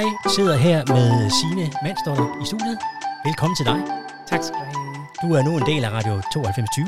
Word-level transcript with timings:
Jeg 0.00 0.32
sidder 0.36 0.56
her 0.56 0.78
med 0.86 1.30
Signe 1.30 1.72
Mandsdotter 1.82 2.42
i 2.42 2.44
studiet. 2.46 2.78
Velkommen 3.24 3.56
til 3.56 3.66
dig. 3.66 3.80
Tak 4.30 4.42
skal 4.42 4.56
du 4.60 4.64
have. 4.64 5.06
Du 5.22 5.34
er 5.34 5.42
nu 5.42 5.56
en 5.56 5.66
del 5.66 5.84
af 5.84 5.90
Radio 5.90 6.12
9220. 6.12 6.86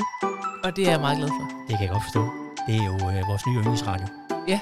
Og 0.64 0.76
det 0.76 0.86
er 0.86 0.90
jeg 0.90 1.00
meget 1.00 1.18
glad 1.18 1.28
for. 1.28 1.44
Det 1.68 1.72
kan 1.76 1.80
jeg 1.86 1.90
godt 1.90 2.04
forstå. 2.08 2.22
Det 2.66 2.74
er 2.80 2.84
jo 2.84 2.94
øh, 3.10 3.28
vores 3.28 3.46
nye 3.46 3.58
yndlingsradio. 3.58 4.06
Ja. 4.48 4.60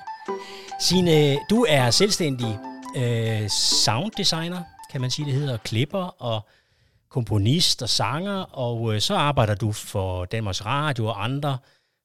Signe, 0.86 1.38
du 1.50 1.66
er 1.68 1.90
selvstændig 1.90 2.58
øh, 2.96 3.48
sounddesigner, 3.84 4.62
kan 4.90 5.00
man 5.00 5.10
sige 5.10 5.26
det 5.26 5.34
hedder, 5.34 5.56
klipper 5.56 6.22
og 6.22 6.40
komponist 7.10 7.82
og 7.82 7.88
sanger, 7.88 8.38
og 8.42 8.94
øh, 8.94 9.00
så 9.00 9.14
arbejder 9.14 9.54
du 9.54 9.72
for 9.72 10.24
Danmarks 10.24 10.66
Radio 10.66 11.06
og 11.06 11.24
andre. 11.24 11.58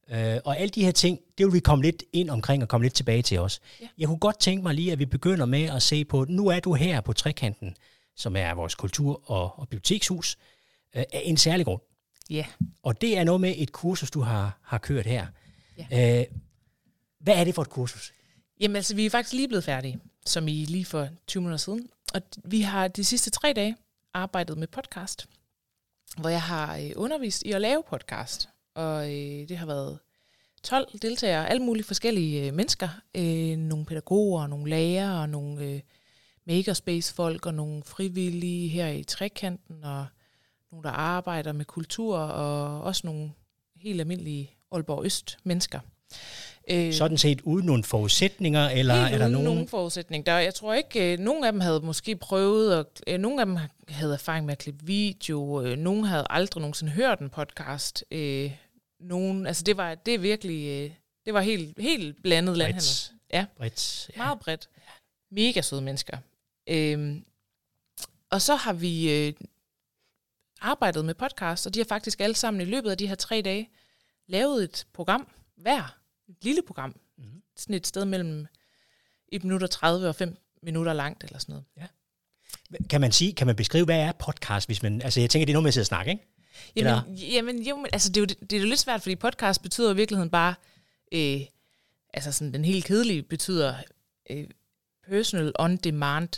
Øh, 0.10 0.38
og 0.46 0.58
alle 0.58 0.70
de 0.70 0.86
her 0.86 0.92
ting, 0.92 1.20
det 1.38 1.46
vil 1.46 1.54
vi 1.54 1.60
komme 1.60 1.84
lidt 1.84 2.04
ind 2.14 2.30
omkring 2.30 2.64
og 2.64 2.70
komme 2.70 2.86
lidt 2.86 2.94
tilbage 2.94 3.22
til 3.22 3.40
os. 3.40 3.62
Ja. 3.82 3.88
Jeg 3.98 4.08
kunne 4.08 4.20
godt 4.20 4.40
tænke 4.40 4.64
mig 4.64 4.74
lige, 4.74 4.92
at 4.92 5.00
vi 5.00 5.06
begynder 5.06 5.46
med 5.46 5.64
at 5.64 5.82
se 5.82 6.06
på, 6.06 6.26
nu 6.30 6.48
er 6.48 6.60
du 6.60 6.74
her 6.74 7.02
på 7.02 7.14
Trekanten, 7.14 7.76
som 8.16 8.36
er 8.36 8.54
vores 8.54 8.76
kultur- 8.76 9.32
og, 9.32 9.60
og 9.60 9.70
bibliotekshus, 9.70 10.38
øh, 10.96 11.04
af 11.14 11.22
en 11.24 11.38
særlig 11.38 11.66
grund. 11.66 11.82
Ja. 12.30 12.46
Og 12.84 13.02
det 13.02 13.18
er 13.18 13.24
noget 13.24 13.42
med 13.42 13.54
et 13.58 13.72
kursus, 13.72 14.12
du 14.12 14.22
har, 14.22 14.60
har 14.64 14.78
kørt 14.78 15.06
her. 15.06 15.28
Ja. 15.92 16.20
Øh, 16.20 16.26
hvad 17.20 17.36
er 17.36 17.44
det 17.44 17.56
for 17.56 17.62
et 17.62 17.70
kursus? 17.70 18.14
Jamen 18.60 18.76
altså, 18.76 18.96
vi 18.96 19.06
er 19.06 19.10
faktisk 19.10 19.34
lige 19.34 19.48
blevet 19.48 19.64
færdige, 19.64 20.00
som 20.26 20.48
I 20.48 20.66
lige 20.66 20.86
for 20.86 21.10
20 21.28 21.42
minutter 21.42 21.58
siden. 21.58 21.90
Og 22.14 22.22
vi 22.44 22.62
har 22.62 22.88
de 22.88 23.04
sidste 23.04 23.30
tre 23.30 23.54
dage 23.54 23.76
arbejdet 24.14 24.58
med 24.58 24.68
podcast, 24.68 25.28
hvor 26.18 26.30
jeg 26.30 26.42
har 26.42 26.78
øh, 26.78 26.92
undervist 26.96 27.44
i 27.44 27.52
at 27.52 27.62
lave 27.62 27.84
podcast. 27.90 28.50
Og 28.78 29.06
øh, 29.06 29.50
det 29.50 29.58
har 29.58 29.66
været 29.66 30.00
12 30.64 31.00
deltagere, 31.02 31.50
alle 31.50 31.64
mulige 31.64 31.84
forskellige 31.86 32.48
øh, 32.48 32.54
mennesker. 32.54 32.90
Øh, 33.16 33.58
nogle 33.58 33.86
pædagoger, 33.86 34.48
nogle 34.48 34.70
lærere, 34.70 35.28
nogle 35.28 35.64
øh, 35.66 35.80
makerspace-folk 36.48 37.46
og 37.46 37.54
nogle 37.54 37.84
frivillige 37.84 38.68
her 38.68 38.88
i 38.88 39.04
trekanten, 39.04 39.84
og 39.84 40.06
nogle, 40.72 40.84
der 40.84 40.90
arbejder 40.92 41.52
med 41.52 41.66
kultur, 41.66 42.18
og 42.18 42.82
også 42.82 43.02
nogle 43.08 43.32
helt 43.76 44.00
almindelige 44.00 44.52
Aalborg 44.72 45.06
Øst-mennesker. 45.06 45.80
Øh, 46.70 46.94
Sådan 46.94 47.18
set 47.18 47.42
uden 47.42 47.66
nogle 47.66 47.84
forudsætninger, 47.84 48.70
eller 48.70 48.94
er 48.94 49.18
der 49.18 49.28
nogen... 49.28 49.46
nogen 49.46 49.68
forudsætning. 49.68 50.26
Der, 50.26 50.38
jeg 50.38 50.54
tror 50.54 50.74
ikke, 50.74 51.14
øh, 51.14 51.20
nogen 51.20 51.44
af 51.44 51.52
dem 51.52 51.62
havde 51.62 51.80
måske 51.80 52.16
prøvet, 52.16 52.78
og 52.78 52.86
øh, 53.08 53.20
nogle 53.20 53.40
af 53.42 53.46
dem 53.46 53.58
havde 53.90 54.14
erfaring 54.14 54.46
med 54.46 54.52
at 54.52 54.58
klippe 54.58 54.86
video, 54.86 55.62
øh, 55.62 55.78
nogen 55.78 56.04
havde 56.04 56.26
aldrig 56.30 56.62
nogensinde 56.62 56.92
hørt 56.92 57.20
en 57.20 57.30
podcast. 57.30 58.04
Øh, 58.12 58.52
nogen, 59.00 59.48
altså 59.48 59.64
det 59.64 59.78
var, 59.78 59.96
det 59.96 60.14
er 60.14 60.20
virkelig, 60.20 60.68
øh, 60.68 60.96
det 61.26 61.34
var 61.34 61.42
helt, 61.42 61.80
helt 61.80 62.22
blandet 62.24 62.58
landhandel. 62.58 62.88
Ja, 63.34 63.46
bredt. 63.58 64.10
Ja. 64.16 64.18
Meget 64.18 64.40
bredt. 64.40 64.70
Mega 65.32 65.62
søde 65.62 65.82
mennesker. 65.82 66.18
Øh, 66.70 67.22
og 68.30 68.42
så 68.42 68.56
har 68.56 68.74
vi 68.74 69.12
øh, 69.12 69.34
arbejdet 70.62 71.06
med 71.06 71.14
podcast, 71.14 71.68
og 71.68 71.74
de 71.74 71.80
har 71.80 71.86
faktisk 71.86 72.22
alle 72.22 72.36
sammen 72.36 72.62
i 72.62 72.66
løbet 72.66 72.92
af 72.92 72.98
de 72.98 73.08
her 73.08 73.16
tre 73.16 73.42
dage 73.42 73.70
lavet 74.28 74.64
et 74.64 74.88
program 74.94 75.28
hver. 75.56 75.98
Et 76.30 76.36
lille 76.42 76.62
program. 76.68 76.96
Mm-hmm. 77.18 77.42
Sådan 77.56 77.76
et 77.76 77.88
sted 77.88 78.06
mellem 78.06 78.48
1 79.28 79.44
minut 79.44 79.64
og 79.64 79.70
30 79.70 80.08
og 80.08 80.16
5 80.16 80.38
minutter 80.64 80.94
langt 80.94 81.24
eller 81.24 81.40
sådan 81.40 81.54
noget. 81.54 81.66
Ja. 81.78 81.88
Kan 82.90 83.02
man 83.02 83.12
sige, 83.12 83.34
kan 83.34 83.48
man 83.48 83.56
beskrive, 83.56 83.86
hvad 83.86 84.00
er 84.00 84.12
podcast, 84.12 84.68
hvis 84.68 84.84
man, 84.84 85.02
altså 85.02 85.20
jeg 85.20 85.30
tænker, 85.30 85.46
det 85.46 85.52
er 85.52 85.56
noget 85.56 85.64
med 85.64 85.70
at 85.70 85.74
sidde 85.74 85.84
og 85.84 85.88
snakke, 85.88 86.12
ikke? 86.12 86.24
Jamen, 86.76 87.16
jamen 87.16 87.64
jo, 87.64 87.76
men, 87.76 87.86
altså 87.94 88.10
det 88.10 88.18
er, 88.18 88.22
jo, 88.22 88.26
det 88.26 88.54
er 88.54 88.60
jo 88.60 88.66
lidt 88.66 88.80
svært, 88.80 89.02
fordi 89.02 89.16
podcast 89.16 89.62
betyder 89.62 89.94
i 89.94 89.96
virkeligheden 89.96 90.30
bare, 90.30 90.56
øh, 91.12 91.42
altså 92.14 92.32
sådan 92.32 92.54
den 92.54 92.66
helt 92.66 92.86
kedelige 92.86 93.24
betyder 93.24 93.76
øh, 94.30 94.48
personal 95.10 95.52
on 95.60 95.78
demand 95.78 96.30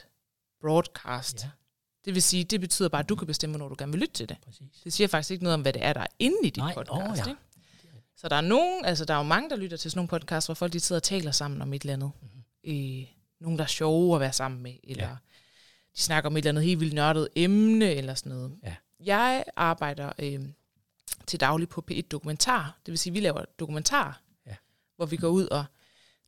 broadcast. 0.62 1.44
Ja. 1.44 1.50
Det 2.06 2.14
vil 2.14 2.22
sige, 2.22 2.44
det 2.44 2.62
betyder 2.62 2.90
bare, 2.90 3.04
at 3.04 3.10
du 3.10 3.16
kan 3.16 3.28
bestemme, 3.28 3.58
når 3.58 3.70
du 3.70 3.76
gerne 3.78 3.92
vil 3.92 4.02
lytte 4.02 4.14
til 4.14 4.30
det. 4.30 4.38
Præcis. 4.46 4.82
Det 4.84 4.94
siger 4.94 5.08
faktisk 5.08 5.32
ikke 5.32 5.44
noget 5.44 5.54
om, 5.54 5.62
hvad 5.62 5.74
det 5.74 5.86
er, 5.86 5.94
der 5.94 6.02
er 6.02 6.08
inde 6.20 6.38
i 6.44 6.50
dit 6.50 6.58
Nej, 6.58 6.74
podcast. 6.74 7.12
Oh, 7.12 7.18
ja. 7.18 7.30
ikke? 7.30 7.42
Så 8.16 8.30
der 8.30 8.36
er 8.36 8.42
nogen, 8.42 8.86
altså 8.86 9.06
der 9.06 9.14
er 9.14 9.18
jo 9.18 9.24
mange, 9.24 9.50
der 9.50 9.56
lytter 9.56 9.78
til 9.78 9.92
sådan 9.92 9.98
nogle 9.98 10.08
podcasts, 10.08 10.48
hvor 10.48 10.54
folk 10.54 10.74
de 10.74 10.80
sidder 10.80 11.00
og 11.00 11.04
taler 11.04 11.32
sammen 11.32 11.62
om 11.62 11.74
et 11.74 11.82
eller 11.82 11.94
andet. 11.94 12.12
Mm-hmm. 12.22 13.00
Øh, 13.00 13.08
nogen, 13.40 13.58
der 13.58 13.64
er 13.64 13.68
sjove 13.68 14.16
at 14.16 14.22
være 14.22 14.34
sammen 14.34 14.64
med, 14.64 14.74
eller 14.84 15.08
ja. 15.08 15.16
de 15.96 16.02
snakker 16.02 16.30
om 16.30 16.38
et 16.38 16.38
eller 16.38 16.52
andet 16.52 16.64
helt 16.64 16.80
vildt 16.80 16.94
nørdet 16.94 17.28
emne, 17.36 17.94
eller 17.94 18.14
sådan 18.14 18.32
noget. 18.32 18.56
Ja. 18.64 18.76
Jeg 19.00 19.44
arbejder 19.56 20.12
øh, 20.20 20.40
til 21.28 21.40
daglig 21.40 21.70
på 21.70 21.86
P1 21.92 22.02
Dokumentar, 22.02 22.80
det 22.86 22.92
vil 22.92 23.00
sige, 23.00 23.14
vi 23.14 23.20
laver 23.20 23.46
dokumentar, 23.60 24.22
ja. 24.46 24.56
hvor 24.96 25.06
vi 25.06 25.18
går 25.18 25.30
ud 25.30 25.48
og 25.48 25.66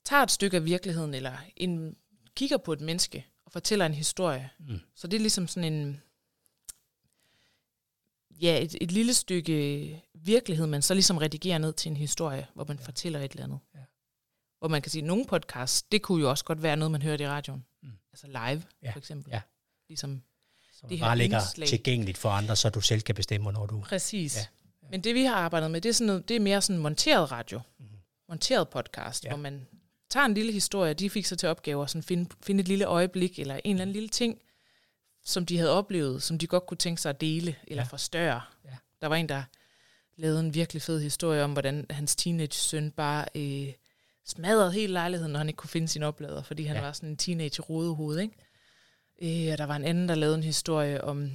tager 0.04 0.24
et 0.24 0.32
stykke 0.32 0.58
af 0.58 0.66
virkeligheden, 0.66 1.14
eller 1.14 1.38
en, 1.56 1.96
kigger 2.36 2.58
på 2.58 2.74
et 2.74 2.82
menneske, 2.82 3.26
og 3.46 3.52
fortæller 3.52 3.86
en 3.86 3.94
historie. 3.94 4.50
Mm. 4.60 4.80
Så 4.96 5.08
det 5.08 5.18
er 5.18 5.22
ligesom 5.22 5.48
sådan 5.48 5.74
en, 5.74 6.02
ja, 8.30 8.64
et, 8.64 8.76
et 8.82 8.92
lille 8.92 9.14
stykke 9.14 10.04
virkelighed, 10.14 10.68
man 10.68 10.82
så 10.82 10.94
ligesom 10.94 11.18
redigerer 11.18 11.58
ned 11.58 11.74
til 11.74 11.90
en 11.90 11.98
historie, 11.98 12.48
hvor 12.54 12.66
man 12.68 12.78
ja. 12.78 12.84
fortæller 12.84 13.20
et 13.20 13.32
eller 13.32 13.44
andet. 13.44 13.60
Ja. 13.76 13.80
Hvor 14.60 14.68
man 14.68 14.82
kan 14.82 14.92
sige, 14.92 15.02
at 15.02 15.08
nogle 15.08 15.26
podcasts, 15.26 15.84
det 15.84 16.02
kunne 16.02 16.22
jo 16.22 16.30
også 16.30 16.46
godt 16.46 16.64
være 16.64 16.78
noget, 16.78 16.92
man 16.92 17.02
hørte 17.02 17.24
i 17.24 17.28
radioen. 17.28 17.66
Mm. 17.84 17.92
Altså 18.12 18.28
live, 18.28 18.64
ja. 18.82 18.92
for 18.92 19.00
eksempel. 19.00 19.32
Ja. 19.32 19.42
Ligesom 19.88 20.24
så 20.82 20.88
det 20.90 21.00
bare 21.00 21.18
ligger 21.18 21.40
indslag. 21.40 21.68
tilgængeligt 21.68 22.18
for 22.18 22.30
andre, 22.30 22.56
så 22.56 22.70
du 22.70 22.82
selv 22.82 23.02
kan 23.02 23.16
bestemme, 23.16 23.44
hvornår 23.44 23.66
du... 23.66 23.82
Præcis. 23.82 24.36
Ja. 24.36 24.42
Ja. 24.84 24.88
Men 24.92 25.02
det, 25.02 25.16
vi 25.16 25.24
har 25.24 25.36
arbejdet 25.36 25.72
med, 25.72 25.82
det 25.82 25.90
er, 25.90 25.94
sådan 25.94 26.08
noget, 26.08 26.30
det 26.30 26.36
er 26.36 26.40
mere 26.40 26.62
sådan 26.62 26.82
monteret 26.82 27.32
radio. 27.32 27.62
Mm-hmm. 27.80 27.98
Monteret 28.30 28.70
podcast, 28.70 29.26
ja. 29.26 29.30
hvor 29.30 29.38
man 29.38 29.68
tager 30.10 30.26
en 30.26 30.34
lille 30.34 30.52
historie, 30.52 30.94
de 30.94 31.10
fik 31.10 31.26
sig 31.26 31.38
til 31.38 31.50
opgave 31.50 31.84
at 31.84 31.90
sådan 31.90 32.04
finde, 32.04 32.30
finde 32.44 32.62
et 32.62 32.68
lille 32.68 32.86
øjeblik, 32.86 33.40
eller 33.40 33.56
en 33.56 33.62
eller 33.76 33.82
anden 33.82 33.94
lille 33.94 34.10
ting, 34.10 34.42
som 35.26 35.46
de 35.46 35.58
havde 35.58 35.72
oplevet, 35.72 36.24
som 36.24 36.38
de 36.38 36.48
godt 36.48 36.66
kunne 36.66 36.78
tænke 36.78 37.02
sig 37.02 37.10
at 37.10 37.22
dele, 37.22 37.56
eller 37.68 37.84
ja. 37.84 37.88
forstørre. 37.88 38.42
Ja. 38.66 38.76
Der 39.02 39.08
var 39.08 39.16
en, 39.16 39.30
der 39.30 39.44
lavede 40.16 40.40
en 40.40 40.54
virkelig 40.54 40.82
fed 40.82 41.02
historie 41.02 41.44
om, 41.44 41.52
hvordan 41.52 41.86
hans 41.90 42.16
teenage-søn 42.16 42.92
bare 42.92 43.26
øh, 43.36 43.74
smadrede 44.26 44.72
hele 44.72 44.94
lejligheden, 44.94 45.32
når 45.32 45.38
han 45.38 45.50
ikke 45.50 45.58
kunne 45.58 45.70
finde 45.70 45.88
sin 45.88 46.04
oplader, 46.04 46.44
fordi 46.44 46.64
han 46.64 46.76
ja. 46.76 46.82
var 46.82 46.92
sådan 46.92 47.10
en 47.10 47.18
teenage-rodehoved, 47.18 48.20
ikke? 48.20 48.34
Øh, 49.22 49.52
og 49.52 49.58
der 49.58 49.66
var 49.66 49.76
en 49.76 49.86
anden, 49.86 50.10
der 50.10 50.16
lavede 50.16 50.38
en 50.38 50.44
historie 50.44 51.04
om 51.04 51.32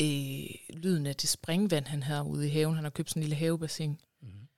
øh, 0.00 0.44
lyden 0.68 1.06
af 1.06 1.16
det 1.16 1.28
springvand, 1.28 1.86
han 1.86 2.02
havde 2.02 2.24
ude 2.24 2.46
i 2.46 2.50
haven. 2.50 2.74
Han 2.74 2.84
har 2.84 2.90
købt 2.90 3.10
sådan 3.10 3.22
en 3.22 3.28
lille 3.28 3.36
havebassin. 3.36 4.00
Mm-hmm. 4.22 4.48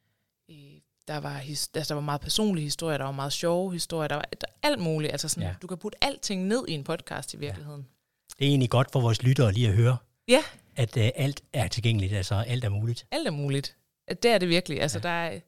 Øh, 0.51 0.81
der, 1.09 1.17
var 1.17 1.39
his, 1.39 1.71
altså, 1.75 1.95
der 1.95 1.95
var 1.95 2.05
meget 2.05 2.21
personlige 2.21 2.65
historier, 2.65 2.99
der 2.99 3.05
var 3.05 3.13
meget 3.13 3.33
sjove 3.33 3.73
historier, 3.73 4.09
der 4.09 4.15
var 4.15 4.25
der, 4.41 4.47
alt 4.63 4.81
muligt. 4.81 5.13
Altså 5.13 5.29
sådan, 5.29 5.49
ja. 5.49 5.55
Du 5.63 5.67
kan 5.67 5.79
putte 5.79 6.05
alting 6.05 6.47
ned 6.47 6.65
i 6.69 6.73
en 6.73 6.85
podcast 6.85 7.35
i 7.35 7.37
virkeligheden. 7.37 7.81
Ja. 7.81 8.35
Det 8.39 8.45
er 8.45 8.49
egentlig 8.49 8.71
godt 8.71 8.93
for 8.93 9.01
vores 9.01 9.23
lyttere 9.23 9.53
lige 9.53 9.69
at 9.69 9.75
høre, 9.75 9.97
ja. 10.29 10.43
at 10.77 10.97
uh, 10.97 11.03
alt 11.15 11.43
er 11.53 11.69
tilgængeligt, 11.69 12.13
altså 12.13 12.35
alt 12.35 12.65
er 12.65 12.69
muligt. 12.69 13.07
Alt 13.11 13.27
er 13.27 13.31
muligt. 13.31 13.77
Det 14.09 14.25
er 14.25 14.39
det 14.39 14.49
virkelig. 14.49 14.83
Altså, 14.83 14.99
ja. 14.99 15.03
der 15.03 15.09
er, 15.09 15.41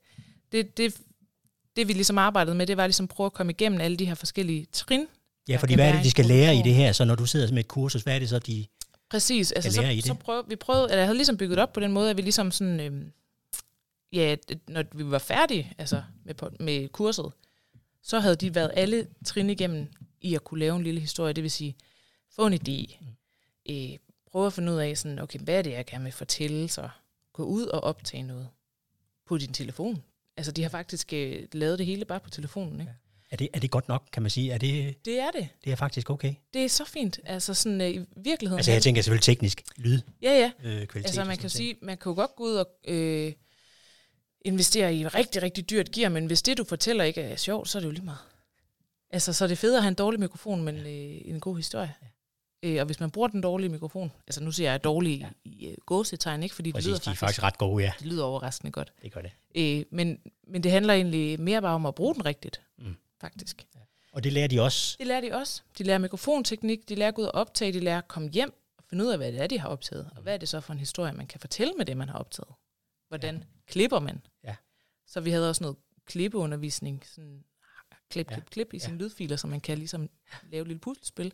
det, 0.52 0.76
det, 0.76 1.00
det 1.76 1.88
vi 1.88 1.92
ligesom 1.92 2.18
arbejdede 2.18 2.56
med, 2.56 2.66
det 2.66 2.76
var 2.76 2.86
ligesom 2.86 3.04
at 3.04 3.10
prøve 3.10 3.26
at 3.26 3.32
komme 3.32 3.52
igennem 3.52 3.80
alle 3.80 3.96
de 3.96 4.06
her 4.06 4.14
forskellige 4.14 4.66
trin. 4.72 5.06
Ja, 5.48 5.56
fordi 5.56 5.74
hvad 5.74 5.88
er 5.88 5.92
det, 5.92 6.04
de 6.04 6.10
skal 6.10 6.26
lære 6.26 6.56
i 6.56 6.62
det 6.62 6.74
her? 6.74 6.92
Så 6.92 7.04
når 7.04 7.14
du 7.14 7.26
sidder 7.26 7.52
med 7.52 7.60
et 7.60 7.68
kursus, 7.68 8.02
hvad 8.02 8.14
er 8.14 8.18
det 8.18 8.28
så, 8.28 8.38
de 8.38 8.66
Præcis. 9.10 9.52
Altså, 9.52 9.72
så, 9.72 10.00
så 10.04 10.14
prøv, 10.14 10.44
vi 10.48 10.56
prøvede, 10.56 10.84
eller 10.84 10.96
jeg 10.96 11.06
havde 11.06 11.16
ligesom 11.16 11.36
bygget 11.36 11.58
op 11.58 11.72
på 11.72 11.80
den 11.80 11.92
måde, 11.92 12.10
at 12.10 12.16
vi 12.16 12.22
ligesom 12.22 12.50
sådan, 12.50 12.80
øhm, 12.80 13.12
ja, 14.12 14.36
når 14.68 14.84
vi 14.92 15.10
var 15.10 15.18
færdige 15.18 15.72
altså 15.78 16.02
med, 16.24 16.34
med 16.60 16.88
kurset, 16.88 17.32
så 18.02 18.20
havde 18.20 18.36
de 18.36 18.54
været 18.54 18.70
alle 18.74 19.06
trin 19.24 19.50
igennem 19.50 19.86
i 20.20 20.34
at 20.34 20.44
kunne 20.44 20.60
lave 20.60 20.76
en 20.76 20.82
lille 20.82 21.00
historie. 21.00 21.32
Det 21.32 21.42
vil 21.42 21.50
sige, 21.50 21.76
få 22.30 22.46
en 22.46 22.54
idé, 22.54 22.98
mm. 23.00 23.06
øh, 23.74 23.98
prøve 24.30 24.46
at 24.46 24.52
finde 24.52 24.72
ud 24.72 24.78
af, 24.78 24.98
sådan, 24.98 25.18
okay, 25.18 25.38
hvad 25.38 25.58
er 25.58 25.62
det, 25.62 25.70
jeg 25.70 25.86
gerne 25.86 26.04
vil 26.04 26.12
fortælle, 26.12 26.68
så 26.68 26.88
gå 27.32 27.44
ud 27.44 27.66
og 27.66 27.84
optage 27.84 28.22
noget 28.22 28.48
på 29.26 29.38
din 29.38 29.52
telefon. 29.52 30.02
Altså, 30.36 30.52
de 30.52 30.62
har 30.62 30.70
faktisk 30.70 31.12
øh, 31.12 31.48
lavet 31.52 31.78
det 31.78 31.86
hele 31.86 32.04
bare 32.04 32.20
på 32.20 32.30
telefonen, 32.30 32.80
ikke? 32.80 32.92
Ja. 32.92 33.07
Er 33.30 33.36
det, 33.36 33.48
er 33.54 33.58
det 33.58 33.70
godt 33.70 33.88
nok, 33.88 34.08
kan 34.12 34.22
man 34.22 34.30
sige? 34.30 34.52
Er 34.52 34.58
det, 34.58 35.04
det 35.04 35.20
er 35.20 35.30
det. 35.30 35.48
Det 35.64 35.72
er 35.72 35.76
faktisk 35.76 36.10
okay. 36.10 36.34
Det 36.54 36.64
er 36.64 36.68
så 36.68 36.84
fint. 36.84 37.20
Altså 37.24 37.54
sådan 37.54 37.80
øh, 37.80 37.88
i 37.88 38.04
virkeligheden. 38.16 38.58
Altså 38.58 38.72
jeg 38.72 38.82
tænker 38.82 39.02
selvfølgelig 39.02 39.22
teknisk 39.22 39.62
lyd. 39.76 40.00
Ja, 40.22 40.32
ja. 40.32 40.50
Øh, 40.64 40.86
kvalitet 40.86 40.96
altså 40.96 41.24
man 41.24 41.36
kan 41.36 41.50
sige, 41.50 41.76
man 41.82 41.98
kan 41.98 42.10
jo 42.10 42.14
godt 42.14 42.36
gå 42.36 42.44
ud 42.44 42.54
og 42.54 42.68
øh, 42.88 43.32
investere 44.40 44.94
i 44.94 45.06
rigtig, 45.06 45.42
rigtig 45.42 45.70
dyrt 45.70 45.92
gear, 45.92 46.08
men 46.08 46.26
hvis 46.26 46.42
det, 46.42 46.58
du 46.58 46.64
fortæller, 46.64 47.04
ikke 47.04 47.20
er 47.20 47.36
sjovt, 47.36 47.68
så 47.68 47.78
er 47.78 47.80
det 47.80 47.86
jo 47.86 47.92
lige 47.92 48.04
meget. 48.04 48.18
Altså, 49.10 49.32
så 49.32 49.44
er 49.44 49.48
det 49.48 49.58
fedt 49.58 49.76
at 49.76 49.82
have 49.82 49.88
en 49.88 49.94
dårlig 49.94 50.20
mikrofon, 50.20 50.62
men 50.62 50.76
øh, 50.76 51.20
en 51.24 51.40
god 51.40 51.56
historie. 51.56 51.94
Ja. 52.02 52.06
Øh, 52.62 52.80
og 52.80 52.86
hvis 52.86 53.00
man 53.00 53.10
bruger 53.10 53.28
den 53.28 53.40
dårlige 53.40 53.68
mikrofon, 53.68 54.12
altså 54.26 54.42
nu 54.42 54.52
siger 54.52 54.70
jeg 54.70 54.84
dårlig 54.84 55.18
ja. 55.18 55.28
i 55.44 55.68
uh, 55.68 55.74
gåsetegn, 55.86 56.42
ikke? 56.42 56.54
Fordi 56.54 56.72
Præcis, 56.72 56.84
det 56.84 56.90
lyder 56.90 56.98
de 56.98 57.10
er 57.10 57.14
faktisk 57.14 57.42
ret 57.42 57.58
gode, 57.58 57.84
ja. 57.84 57.92
Det 57.98 58.06
lyder 58.06 58.24
overraskende 58.24 58.72
godt. 58.72 58.92
Det 59.02 59.12
gør 59.12 59.20
det. 59.20 59.30
Øh, 59.54 59.84
men, 59.90 60.18
men 60.48 60.62
det 60.62 60.72
handler 60.72 60.94
egentlig 60.94 61.40
mere 61.40 61.62
bare 61.62 61.74
om 61.74 61.86
at 61.86 61.94
bruge 61.94 62.14
den 62.14 62.24
rigtigt, 62.24 62.60
mm. 62.78 62.96
Faktisk. 63.20 63.66
Ja. 63.74 63.80
Og 64.12 64.24
det 64.24 64.32
lærer 64.32 64.48
de 64.48 64.60
også? 64.60 64.96
Det 64.98 65.06
lærer 65.06 65.20
de 65.20 65.32
også. 65.32 65.62
De 65.78 65.82
lærer 65.82 65.98
mikrofonteknik, 65.98 66.88
de 66.88 66.94
lærer 66.94 67.08
at 67.08 67.14
gå 67.14 67.22
ud 67.22 67.26
og 67.26 67.34
optage, 67.34 67.72
de 67.72 67.80
lærer 67.80 67.98
at 67.98 68.08
komme 68.08 68.28
hjem 68.30 68.52
og 68.78 68.84
finde 68.84 69.04
ud 69.04 69.10
af, 69.10 69.18
hvad 69.18 69.32
det 69.32 69.40
er, 69.40 69.46
de 69.46 69.58
har 69.58 69.68
optaget. 69.68 70.04
Mm. 70.12 70.16
Og 70.16 70.22
hvad 70.22 70.34
er 70.34 70.38
det 70.38 70.48
så 70.48 70.60
for 70.60 70.72
en 70.72 70.78
historie, 70.78 71.12
man 71.12 71.26
kan 71.26 71.40
fortælle 71.40 71.74
med 71.74 71.86
det, 71.86 71.96
man 71.96 72.08
har 72.08 72.18
optaget? 72.18 72.54
Hvordan 73.08 73.36
ja. 73.36 73.42
klipper 73.66 73.98
man? 74.00 74.20
Ja. 74.44 74.56
Så 75.06 75.20
vi 75.20 75.30
havde 75.30 75.48
også 75.48 75.64
noget 75.64 75.76
klippeundervisning, 76.04 77.04
sådan 77.06 77.44
klip, 78.10 78.30
Ja. 78.30 78.34
klip, 78.34 78.50
klip 78.50 78.74
i 78.74 78.78
sine 78.78 78.98
lydfiler, 78.98 79.36
så 79.36 79.46
man 79.46 79.60
kan 79.60 79.78
ligesom 79.78 80.10
lave 80.50 80.62
et 80.62 80.68
lille 80.68 80.80
puslespil. 80.80 81.32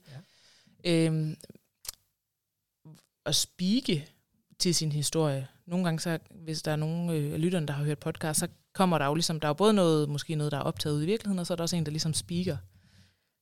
Ja. 0.85 1.07
Øhm, 1.07 1.37
at 3.27 3.35
spike 3.35 4.09
til 4.59 4.75
sin 4.75 4.93
historie. 4.93 5.49
Nogle 5.67 5.85
gange, 5.85 6.01
så, 6.01 6.19
hvis 6.31 6.63
der 6.63 6.73
er 6.73 6.77
nogen 6.77 7.11
øh, 7.11 7.33
af 7.33 7.41
lytterne, 7.41 7.67
der 7.67 7.73
har 7.73 7.85
hørt 7.85 7.99
podcast, 7.99 8.41
så 8.41 8.49
kommer 8.75 8.99
der 8.99 9.07
jo 9.07 9.15
ligesom, 9.15 9.41
der 9.41 9.49
er 9.49 9.51
jo 9.51 9.55
både 9.55 9.73
noget, 9.73 10.09
måske 10.09 10.35
noget, 10.35 10.53
der 10.53 10.59
er 10.59 10.63
optaget 10.63 10.95
ude 10.95 11.03
i 11.05 11.07
virkeligheden, 11.07 11.39
og 11.39 11.47
så 11.47 11.55
er 11.55 11.57
der 11.57 11.63
også 11.65 11.77
en, 11.77 11.85
der 11.87 11.91
ligesom 11.91 12.15
speaker. 12.15 12.57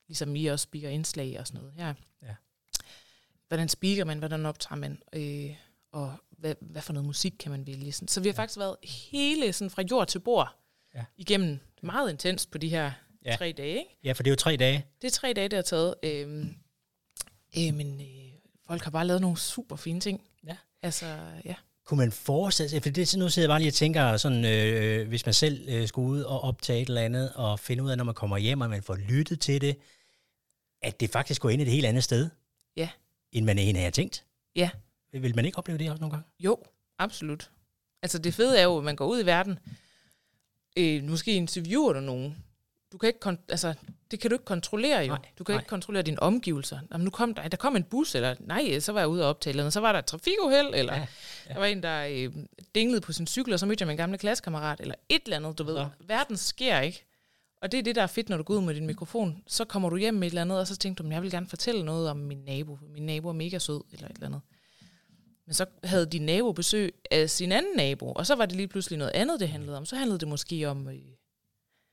Ligesom 0.08 0.36
I 0.36 0.46
også 0.46 0.62
speaker 0.62 0.88
indslag 0.88 1.40
og 1.40 1.46
sådan 1.46 1.60
noget 1.60 1.74
her. 1.74 1.94
Ja. 2.22 2.34
Hvordan 3.48 3.68
speaker 3.68 4.04
man, 4.04 4.18
hvordan 4.18 4.46
optager 4.46 4.76
man, 4.76 5.02
øh, 5.12 5.56
og 5.92 6.14
hvad, 6.30 6.54
hvad 6.60 6.82
for 6.82 6.92
noget 6.92 7.06
musik 7.06 7.32
kan 7.38 7.50
man 7.50 7.66
vælge. 7.66 7.92
Sådan. 7.92 8.08
Så 8.08 8.20
vi 8.20 8.28
har 8.28 8.34
faktisk 8.34 8.58
været 8.58 8.76
hele 8.84 9.52
sådan 9.52 9.70
fra 9.70 9.82
jord 9.90 10.06
til 10.08 10.18
bord 10.18 10.56
Ja. 10.94 11.04
igennem 11.16 11.58
meget 11.82 12.10
intenst 12.10 12.50
på 12.50 12.58
de 12.58 12.68
her 12.68 12.92
Ja. 13.24 13.30
ja. 13.30 13.36
tre 13.36 13.52
dage. 13.52 13.78
Ikke? 13.78 13.98
Ja, 14.04 14.12
for 14.12 14.22
det 14.22 14.30
er 14.30 14.32
jo 14.32 14.36
tre 14.36 14.56
dage. 14.56 14.86
Det 15.02 15.06
er 15.06 15.12
tre 15.12 15.32
dage, 15.32 15.48
det 15.48 15.56
har 15.56 15.62
taget. 15.62 15.94
Øhm, 16.02 16.54
øh, 17.58 17.74
men 17.74 18.00
øh, 18.00 18.32
folk 18.66 18.82
har 18.82 18.90
bare 18.90 19.06
lavet 19.06 19.20
nogle 19.20 19.36
super 19.38 19.76
fine 19.76 20.00
ting. 20.00 20.24
Ja. 20.46 20.56
Altså, 20.82 21.06
ja. 21.44 21.54
Kunne 21.92 21.98
man 22.04 22.12
forestille 22.12 22.68
sig, 22.68 22.82
for 22.82 22.90
det, 22.90 23.16
nu 23.16 23.28
sidder 23.28 23.46
jeg 23.48 23.52
bare 23.52 23.58
lige 23.60 23.70
og 23.70 23.74
tænker, 23.74 24.16
sådan, 24.16 24.44
øh, 24.44 25.08
hvis 25.08 25.26
man 25.26 25.34
selv 25.34 25.68
øh, 25.68 25.88
skulle 25.88 26.08
ud 26.08 26.20
og 26.22 26.40
optage 26.40 26.82
et 26.82 26.88
eller 26.88 27.00
andet, 27.00 27.32
og 27.34 27.60
finde 27.60 27.82
ud 27.82 27.90
af, 27.90 27.96
når 27.96 28.04
man 28.04 28.14
kommer 28.14 28.36
hjem, 28.38 28.60
og 28.60 28.70
man 28.70 28.82
får 28.82 28.94
lyttet 28.94 29.40
til 29.40 29.60
det, 29.60 29.76
at 30.82 31.00
det 31.00 31.10
faktisk 31.10 31.40
går 31.42 31.50
ind 31.50 31.62
et 31.62 31.68
helt 31.68 31.86
andet 31.86 32.04
sted, 32.04 32.30
Ja. 32.76 32.88
end 33.32 33.44
man 33.44 33.58
egentlig 33.58 33.82
har 33.84 33.90
tænkt. 33.90 34.24
Ja. 34.56 34.70
Vil 35.12 35.36
man 35.36 35.44
ikke 35.44 35.58
opleve 35.58 35.78
det 35.78 35.90
også 35.90 36.00
nogle 36.00 36.10
gange? 36.10 36.28
Jo, 36.40 36.58
absolut. 36.98 37.50
Altså 38.02 38.18
det 38.18 38.34
fede 38.34 38.58
er 38.58 38.64
jo, 38.64 38.78
at 38.78 38.84
man 38.84 38.96
går 38.96 39.06
ud 39.06 39.22
i 39.22 39.26
verden, 39.26 39.58
øh, 40.76 41.04
måske 41.04 41.32
interviewer 41.32 41.92
du 41.92 42.00
nogen. 42.00 42.36
Du 42.92 42.98
kan 42.98 43.06
ikke 43.08 43.38
altså, 43.48 43.74
det 44.10 44.20
kan 44.20 44.30
du 44.30 44.34
ikke 44.34 44.44
kontrollere 44.44 45.00
jo. 45.00 45.06
Nej, 45.06 45.18
du 45.38 45.44
kan 45.44 45.52
nej. 45.52 45.60
ikke 45.60 45.68
kontrollere 45.68 46.02
dine 46.02 46.22
omgivelser. 46.22 46.78
Jamen, 46.92 47.04
nu 47.04 47.10
kom 47.10 47.34
der, 47.34 47.48
der 47.48 47.56
kom 47.56 47.76
en 47.76 47.84
bus, 47.84 48.14
eller 48.14 48.34
nej, 48.40 48.78
så 48.80 48.92
var 48.92 49.00
jeg 49.00 49.08
ude 49.08 49.22
og 49.24 49.28
optage, 49.28 49.50
eller 49.52 49.70
så 49.70 49.80
var 49.80 49.92
der 49.92 49.98
et 49.98 50.04
trafikuheld, 50.06 50.74
eller 50.74 50.92
Ja, 50.94 50.98
ja, 51.00 51.06
ja. 51.48 51.52
der 51.54 51.58
var 51.58 51.66
en, 51.66 51.82
der 51.82 52.06
øh, 52.10 52.32
dinglede 52.74 53.00
på 53.00 53.12
sin 53.12 53.26
cykel, 53.26 53.52
og 53.52 53.58
så 53.60 53.66
mødte 53.66 53.82
jeg 53.82 53.86
min 53.88 53.96
gamle 53.96 54.18
klassekammerat, 54.18 54.80
eller 54.80 54.94
et 55.08 55.22
eller 55.24 55.36
andet, 55.36 55.58
du 55.58 55.64
ved. 55.64 55.74
Nå. 55.74 55.86
Verden 56.06 56.36
sker 56.36 56.80
ikke. 56.80 57.04
Og 57.62 57.72
det 57.72 57.78
er 57.78 57.82
det, 57.82 57.94
der 57.96 58.02
er 58.02 58.06
fedt, 58.06 58.28
når 58.28 58.36
du 58.36 58.42
går 58.42 58.54
ud 58.54 58.60
med 58.62 58.74
din 58.74 58.86
mikrofon. 58.86 59.42
Så 59.46 59.64
kommer 59.64 59.90
du 59.90 59.96
hjem 59.96 60.14
med 60.14 60.22
et 60.26 60.30
eller 60.30 60.40
andet, 60.42 60.58
og 60.58 60.66
så 60.66 60.76
tænker 60.76 61.02
du, 61.02 61.08
"Men 61.08 61.12
jeg 61.12 61.22
vil 61.22 61.30
gerne 61.30 61.46
fortælle 61.48 61.84
noget 61.84 62.10
om 62.10 62.16
min 62.16 62.38
nabo. 62.38 62.78
Min 62.94 63.06
nabo 63.06 63.28
er 63.28 63.32
mega 63.32 63.58
sød, 63.58 63.80
eller 63.92 64.06
et 64.08 64.12
eller 64.14 64.26
andet. 64.26 64.40
Men 65.46 65.54
så 65.54 65.66
havde 65.84 66.06
din 66.06 66.22
nabo 66.26 66.52
besøg 66.52 66.94
af 67.10 67.30
sin 67.30 67.52
anden 67.52 67.76
nabo, 67.76 68.12
og 68.12 68.26
så 68.26 68.34
var 68.34 68.46
det 68.46 68.56
lige 68.56 68.68
pludselig 68.68 68.98
noget 68.98 69.12
andet, 69.14 69.40
det 69.40 69.48
handlede 69.48 69.76
om. 69.76 69.86
Så 69.86 69.96
handlede 69.96 70.18
det 70.18 70.28
måske 70.28 70.68
om 70.68 70.88
øh, 70.88 70.94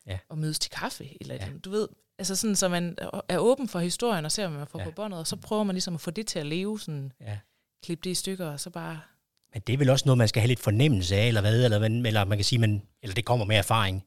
Ja. 0.10 0.18
at 0.32 0.38
mødes 0.38 0.60
til 0.60 0.72
kaffe, 0.72 1.18
eller 1.22 1.36
Ja. 1.36 1.46
andet. 1.46 1.66
Du 1.66 1.70
ved, 1.70 1.88
altså 2.20 2.36
sådan, 2.36 2.56
så 2.56 2.68
man 2.70 2.98
er 3.30 3.38
åben 3.38 3.68
for 3.70 3.80
historien, 3.80 4.26
og 4.26 4.32
ser, 4.32 4.48
hvad 4.48 4.58
man 4.58 4.68
får 4.68 4.80
Ja. 4.80 4.86
på 4.86 4.92
båndet, 4.92 5.20
og 5.20 5.28
så 5.28 5.36
prøver 5.36 5.64
man 5.64 5.74
ligesom 5.76 5.94
at 5.96 6.02
få 6.02 6.12
det 6.12 6.28
til 6.28 6.40
at 6.40 6.46
leve, 6.46 6.80
sådan, 6.80 7.12
Ja. 7.22 7.38
klippe 7.84 8.02
det 8.04 8.10
i 8.10 8.14
stykker, 8.14 8.46
og 8.48 8.60
så 8.60 8.70
bare... 8.70 9.00
Men 9.54 9.62
det 9.68 9.74
er 9.74 9.78
vel 9.78 9.90
også 9.90 10.04
noget, 10.06 10.18
man 10.18 10.28
skal 10.28 10.40
have 10.42 10.48
lidt 10.48 10.60
fornemmelse 10.60 11.16
af, 11.16 11.28
eller 11.28 11.42
hvad? 11.42 11.64
Eller, 11.66 11.80
eller 11.80 12.26
man 12.26 12.38
kan 12.38 12.46
sige, 12.46 12.60
man, 12.60 12.82
eller 13.04 13.14
det 13.14 13.26
kommer 13.26 13.46
med 13.46 13.56
erfaring. 13.56 14.06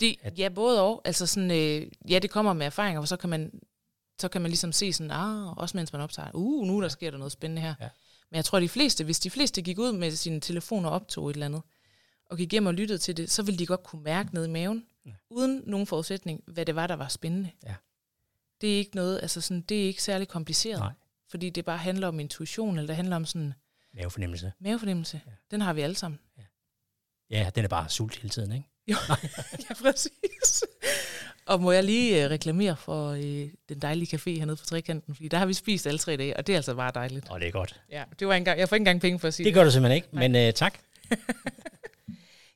Det, 0.00 0.16
At- 0.22 0.38
ja, 0.38 0.48
både 0.48 0.82
og. 0.82 1.02
Altså 1.04 1.26
sådan, 1.26 1.50
øh, 1.50 1.86
ja, 2.10 2.18
det 2.18 2.30
kommer 2.30 2.52
med 2.52 2.66
erfaringer, 2.66 3.00
og 3.00 3.08
så 3.08 3.16
kan 3.16 3.30
man, 3.30 3.52
så 4.20 4.28
kan 4.28 4.42
man 4.42 4.50
ligesom 4.50 4.72
se 4.72 4.92
sådan, 4.92 5.10
ah, 5.10 5.58
også 5.58 5.76
mens 5.76 5.92
man 5.92 6.02
optager, 6.02 6.28
uh, 6.34 6.66
nu 6.66 6.82
der 6.82 6.88
sker 6.88 7.10
der 7.10 7.18
noget 7.18 7.32
spændende 7.32 7.62
her. 7.62 7.74
Ja. 7.80 7.88
Men 8.30 8.36
jeg 8.36 8.44
tror, 8.44 8.60
de 8.60 8.68
fleste, 8.68 9.04
hvis 9.04 9.20
de 9.20 9.30
fleste 9.30 9.62
gik 9.62 9.78
ud 9.78 9.92
med 9.92 10.10
sine 10.10 10.40
telefoner 10.40 10.88
og 10.88 10.94
optog 10.94 11.30
et 11.30 11.34
eller 11.34 11.46
andet, 11.46 11.62
og 12.30 12.36
gik 12.38 12.52
hjem 12.52 12.66
og 12.66 12.74
lyttede 12.74 12.98
til 12.98 13.16
det, 13.16 13.30
så 13.30 13.42
ville 13.42 13.58
de 13.58 13.66
godt 13.66 13.82
kunne 13.82 14.02
mærke 14.02 14.34
ned 14.34 14.44
i 14.46 14.50
maven, 14.50 14.84
Ja. 15.06 15.10
uden 15.30 15.62
nogen 15.66 15.86
forudsætning, 15.86 16.40
hvad 16.46 16.66
det 16.66 16.74
var, 16.74 16.86
der 16.86 16.96
var 16.96 17.08
spændende. 17.08 17.50
Ja. 17.66 17.74
Det 18.60 18.72
er 18.74 18.76
ikke 18.78 18.96
noget, 18.96 19.18
altså 19.22 19.40
sådan, 19.40 19.60
det 19.60 19.82
er 19.82 19.86
ikke 19.86 20.02
særlig 20.02 20.28
kompliceret. 20.28 20.78
Nej. 20.80 20.92
Fordi 21.30 21.50
det 21.50 21.64
bare 21.64 21.78
handler 21.78 22.08
om 22.08 22.20
intuition, 22.20 22.76
eller 22.78 22.86
det 22.86 22.96
handler 22.96 23.16
om 23.16 23.24
sådan 23.24 23.54
Mavefornemmelse. 23.94 24.52
mavefornemmelse. 24.60 25.20
Ja. 25.26 25.30
Ja. 25.30 25.36
Den 25.50 25.60
har 25.60 25.72
vi 25.72 25.80
alle 25.80 25.96
sammen. 25.96 26.20
Ja, 27.30 27.50
den 27.54 27.64
er 27.64 27.68
bare 27.68 27.88
sult 27.88 28.16
hele 28.16 28.28
tiden, 28.28 28.52
ikke? 28.52 28.68
Jo, 28.88 28.96
ja, 29.68 29.74
præcis. 29.82 30.64
Og 31.46 31.60
må 31.60 31.72
jeg 31.72 31.84
lige 31.84 32.24
øh, 32.24 32.30
reklamere 32.30 32.76
for 32.76 33.10
øh, 33.10 33.48
den 33.68 33.78
dejlige 33.82 34.16
café 34.16 34.30
hernede 34.38 34.56
på 34.56 34.64
Trekanten, 34.64 35.14
fordi 35.14 35.28
der 35.28 35.38
har 35.38 35.46
vi 35.46 35.54
spist 35.54 35.86
alle 35.86 35.98
tre 35.98 36.16
dage, 36.16 36.36
og 36.36 36.46
det 36.46 36.52
er 36.52 36.56
altså 36.56 36.74
bare 36.74 36.92
dejligt. 36.94 37.30
Og 37.30 37.40
det 37.40 37.48
er 37.48 37.52
godt. 37.52 37.80
Ja, 37.90 38.04
det 38.18 38.28
var 38.28 38.34
engang, 38.34 38.58
jeg 38.60 38.68
får 38.68 38.76
ikke 38.76 38.80
engang 38.82 39.00
penge 39.00 39.18
for 39.18 39.28
at 39.28 39.34
sige 39.34 39.44
Det 39.46 39.54
gør 39.54 39.64
du 39.64 39.70
simpelthen 39.70 39.96
ikke, 39.96 40.08
men 40.12 40.36
øh, 40.36 40.52
tak. 40.52 40.78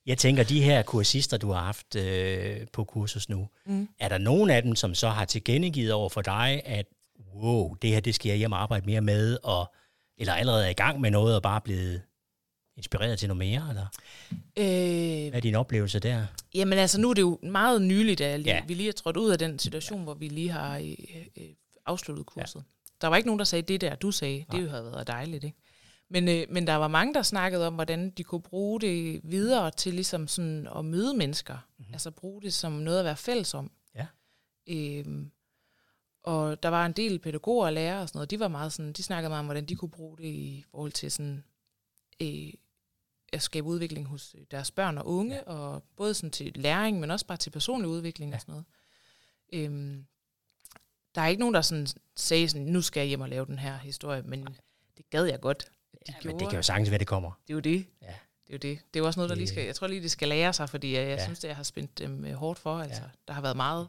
Jeg 0.07 0.19
tænker, 0.19 0.43
de 0.45 0.63
her 0.63 0.83
kursister, 0.83 1.37
du 1.37 1.51
har 1.53 1.63
haft 1.65 1.97
øh, 1.97 2.67
på 2.73 2.85
kursus 2.85 3.29
nu, 3.29 3.49
Mm. 3.67 3.89
er 3.99 4.09
der 4.09 4.19
nogen 4.19 4.51
af 4.51 4.63
dem, 4.63 4.75
som 4.77 4.95
så 4.95 5.09
har 5.09 5.25
tilkendegivet 5.25 5.93
over 5.93 6.09
for 6.09 6.23
dig, 6.23 6.63
at 6.65 6.87
wow, 7.35 7.75
det 7.75 7.91
her, 7.91 8.01
det 8.01 8.15
skal 8.15 8.29
jeg 8.29 8.39
hjem 8.39 8.53
og 8.53 8.63
arbejde 8.63 8.87
mere 8.87 9.01
med, 9.01 9.39
og, 9.43 9.75
eller 10.19 10.33
allerede 10.35 10.65
er 10.67 10.71
i 10.71 10.73
gang 10.73 11.01
med 11.01 11.11
noget, 11.11 11.37
og 11.37 11.43
bare 11.43 11.61
blevet 11.61 12.03
inspireret 12.77 13.19
til 13.19 13.29
noget 13.29 13.39
mere? 13.39 13.67
Eller? 13.69 13.87
Øh, 14.57 15.29
Hvad 15.31 15.39
er 15.39 15.41
din 15.41 15.55
oplevelse 15.55 15.99
der? 15.99 16.27
jamen 16.55 16.79
altså, 16.79 17.01
nu 17.01 17.11
er 17.11 17.15
det 17.15 17.23
jo 17.23 17.39
meget 17.43 17.83
nyligt, 17.83 18.21
at 18.21 18.41
lige, 18.41 18.51
Ja. 18.53 18.57
ja. 18.59 18.65
vi 18.67 18.75
lige 18.75 18.89
er 18.89 18.93
trådt 18.93 19.17
ud 19.17 19.31
af 19.31 19.39
den 19.39 19.59
situation, 19.59 20.03
hvor 20.03 20.15
vi 20.15 20.29
lige 20.29 20.51
har 20.51 20.79
øh, 20.79 20.95
øh, 21.37 21.45
afsluttet 21.87 22.27
kurset. 22.27 22.57
Ja. 22.57 22.61
Der 23.01 23.09
var 23.09 23.17
ikke 23.17 23.29
nogen, 23.29 23.39
der 23.39 23.45
sagde 23.45 23.63
det 23.63 23.81
der, 23.81 23.95
du 23.95 24.11
sagde. 24.11 24.45
Nej. 24.53 24.61
Det 24.61 24.71
havde 24.71 24.85
været 24.85 25.07
dejligt, 25.07 25.45
ikke? 25.45 25.59
Men, 26.09 26.29
øh, 26.29 26.47
men 26.51 26.67
der 26.67 26.75
var 26.75 26.89
mange, 26.89 27.15
der 27.15 27.23
snakkede 27.23 27.67
om, 27.67 27.75
hvordan 27.75 28.11
de 28.11 28.25
kunne 28.25 28.43
bruge 28.43 28.81
det 28.81 29.21
videre 29.25 29.71
til 29.71 29.95
ligesom 29.95 30.29
sådan 30.29 30.69
at 30.77 30.85
møde 30.85 31.17
mennesker. 31.17 31.59
Mm-hmm. 31.79 31.95
Altså 31.95 32.11
bruge 32.11 32.43
det 32.43 32.55
som 32.55 32.73
noget 32.73 32.99
at 32.99 33.05
være 33.05 33.17
fælles 33.17 33.55
om. 33.55 33.71
Ja. 33.95 34.07
Øhm, 34.67 35.31
og 36.23 36.63
der 36.63 36.69
var 36.69 36.87
en 36.87 36.93
del 36.93 37.19
pædagoger 37.19 37.67
og 37.67 37.73
lærere 37.73 38.03
og 38.03 38.09
sådan 38.09 38.19
noget, 38.19 38.31
de 38.31 38.41
var 38.41 38.49
meget 38.49 38.73
sådan, 38.73 38.93
de 38.93 39.03
snakkede 39.03 39.29
meget 39.29 39.41
om, 39.41 39.47
hvordan 39.47 39.67
de 39.67 39.77
kunne 39.77 39.91
bruge 39.91 40.19
det 40.19 40.25
i 40.25 40.65
forhold 40.71 40.93
til 40.93 41.13
sådan, 41.13 41.45
øh, 42.23 42.53
at 43.33 43.43
skabe 43.43 43.67
udvikling 43.67 44.07
hos 44.07 44.37
deres 44.51 44.71
børn 44.71 44.99
og 44.99 45.07
unge, 45.07 45.35
ja. 45.35 45.43
og 45.43 45.83
både 45.97 46.15
sådan 46.15 46.31
til 46.31 46.53
læring, 46.55 47.01
men 47.01 47.11
også 47.11 47.27
bare 47.27 47.39
til 47.39 47.51
personlig 47.51 47.89
udvikling 47.89 48.31
ja. 48.31 48.37
og 48.37 48.41
sådan 48.41 48.53
noget. 48.53 48.67
Øhm, 49.53 50.07
der 51.15 51.21
er 51.21 51.27
ikke 51.27 51.41
nogen, 51.41 51.55
der 51.55 51.63
sådan 51.63 51.87
sagde 52.17 52.49
sådan, 52.49 52.67
nu 52.67 52.83
skal 52.83 53.01
jeg 53.01 53.09
hjem 53.09 53.21
og 53.21 53.29
lave 53.29 53.47
den 53.47 53.59
her 53.59 53.77
historie, 53.77 54.23
men 54.23 54.49
det 54.97 55.11
gad 55.11 55.25
jeg 55.25 55.41
godt. 55.41 55.71
De 56.07 56.13
Ja, 56.13 56.19
gjorde. 56.21 56.35
men 56.35 56.41
det 56.41 56.49
kan 56.51 56.57
jo 56.59 56.63
sagtens 56.63 56.91
være, 56.91 56.99
det 56.99 57.07
kommer. 57.07 57.31
det 57.47 57.51
er 57.53 57.55
jo 57.55 57.61
det. 57.61 57.87
Ja. 58.03 58.07
Det 58.07 58.53
er 58.53 58.53
jo 58.53 58.59
det. 58.59 58.79
Det 58.95 58.99
er 58.99 59.01
jo 59.01 59.07
også 59.07 59.21
noget, 59.21 59.31
der 59.31 59.37
lige 59.37 59.47
skal, 59.49 59.65
jeg 59.65 59.75
tror 59.75 59.87
lige, 59.87 60.03
det 60.03 60.11
skal 60.11 60.29
lære 60.29 60.53
sig, 60.53 60.71
fordi 60.71 60.95
jeg, 60.95 61.09
jeg 61.09 61.19
Ja. 61.19 61.25
synes, 61.25 61.39
det 61.41 61.49
jeg 61.49 61.57
har 61.57 61.63
spændt 61.63 61.99
dem 61.99 62.25
øh, 62.25 62.35
hårdt 62.35 62.59
for. 62.59 62.79
Altså, 62.79 63.03
Ja. 63.03 63.09
Der 63.29 63.35
har 63.35 63.41
været 63.41 63.57
meget, 63.57 63.89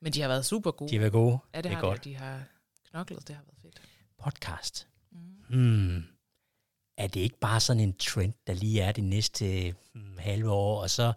men 0.00 0.12
de 0.12 0.20
har 0.20 0.28
været 0.28 0.46
super 0.46 0.70
gode. 0.70 0.90
De 0.90 0.98
vil 0.98 1.10
gode. 1.10 1.38
ja, 1.54 1.58
det, 1.58 1.64
det 1.64 1.70
er 1.70 1.74
har 1.74 1.80
godt. 1.82 2.04
De, 2.04 2.10
de 2.10 2.14
har 2.16 2.42
knoklet, 2.90 3.28
det 3.28 3.36
har 3.36 3.42
været 3.42 3.58
fedt. 3.62 3.80
Podcast. 4.24 4.88
Mm. 5.10 5.18
Hmm. 5.48 6.04
Er 6.96 7.06
det 7.06 7.20
ikke 7.20 7.38
bare 7.38 7.60
sådan 7.60 7.80
en 7.80 7.94
trend, 7.96 8.32
der 8.46 8.52
lige 8.54 8.80
er 8.82 8.92
det 8.92 9.04
næste 9.04 9.74
hmm, 9.92 10.18
halve 10.18 10.50
år, 10.50 10.82
og 10.82 10.90
så 10.90 11.12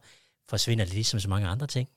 forsvinder 0.49 0.85
det 0.85 0.93
ligesom 0.93 1.19
så 1.19 1.29
mange 1.29 1.47
andre 1.47 1.67
ting? 1.67 1.89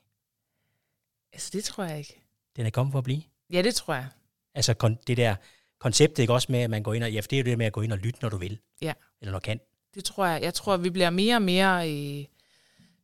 Altså, 1.33 1.51
det 1.53 1.65
tror 1.65 1.85
jeg 1.85 1.99
ikke. 1.99 2.21
Den 2.57 2.67
er 2.67 2.71
kommet 2.71 2.93
for 2.93 2.99
at 2.99 3.05
blive. 3.05 3.23
Ja, 3.53 3.63
det 3.63 3.75
tror 3.75 3.95
jeg. 3.95 4.09
Altså 4.55 4.97
det 5.07 5.17
der 5.17 5.37
koncept, 5.81 6.19
ikke 6.19 6.33
også 6.33 6.53
med, 6.53 6.59
at 6.61 6.71
man 6.71 6.83
går 6.83 6.95
ind 6.95 7.05
og, 7.05 7.13
ja, 7.13 7.21
for 7.21 7.29
det 7.29 7.39
er 7.39 7.43
det 7.45 7.59
med 7.59 7.67
at 7.67 7.73
gå 7.73 7.81
ind 7.81 7.93
og 7.93 7.99
lytte, 7.99 8.19
når 8.23 8.29
du 8.29 8.37
vil. 8.37 8.59
Ja. 8.83 8.93
Eller 9.21 9.33
når 9.33 9.39
du 9.39 9.45
kan. 9.45 9.61
Det 9.95 10.05
tror 10.05 10.27
jeg. 10.27 10.43
Jeg 10.43 10.55
tror, 10.55 10.77
vi 10.77 10.91
bliver 10.91 11.11
mere 11.11 11.37
og 11.37 11.43
mere... 11.43 11.91
Øh, 11.91 12.25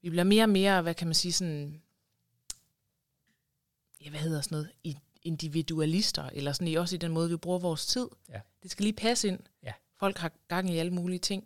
vi 0.03 0.11
bliver 0.11 0.25
mere 0.25 0.43
og 0.45 0.49
mere, 0.51 0.83
hvad 0.83 0.95
kan 0.95 1.07
man 1.07 1.15
sige, 1.15 1.33
sådan... 1.33 1.83
Ja, 4.05 4.11
hvad 4.11 4.21
hedder 4.21 4.41
sådan 4.41 4.57
noget? 4.57 4.71
I- 4.85 4.97
Individualister, 5.23 6.31
eller 6.33 6.53
sådan 6.53 6.69
i, 6.69 6.75
også 6.75 6.95
i 6.95 6.99
den 6.99 7.13
måde, 7.13 7.31
vi 7.31 7.37
bruger 7.37 7.59
vores 7.59 7.87
tid. 7.87 8.09
Ja. 8.29 8.41
Det 8.63 8.71
skal 8.71 8.83
lige 8.83 8.93
passe 8.93 9.29
ind. 9.29 9.39
Ja. 9.63 9.73
Folk 9.99 10.19
har 10.19 10.33
gang 10.49 10.71
i 10.71 10.79
alle 10.79 10.93
mulige 10.93 11.19
ting. 11.19 11.45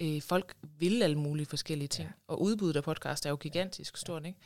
Øh, 0.00 0.22
folk 0.22 0.54
vil 0.78 1.02
alle 1.02 1.18
mulige 1.18 1.46
forskellige 1.46 1.88
ting. 1.88 2.08
Ja. 2.08 2.12
Og 2.26 2.42
udbuddet 2.42 2.76
af 2.76 2.84
podcast 2.84 3.26
er 3.26 3.30
jo 3.30 3.36
gigantisk 3.36 3.96
stort, 3.96 4.26
ikke? 4.26 4.38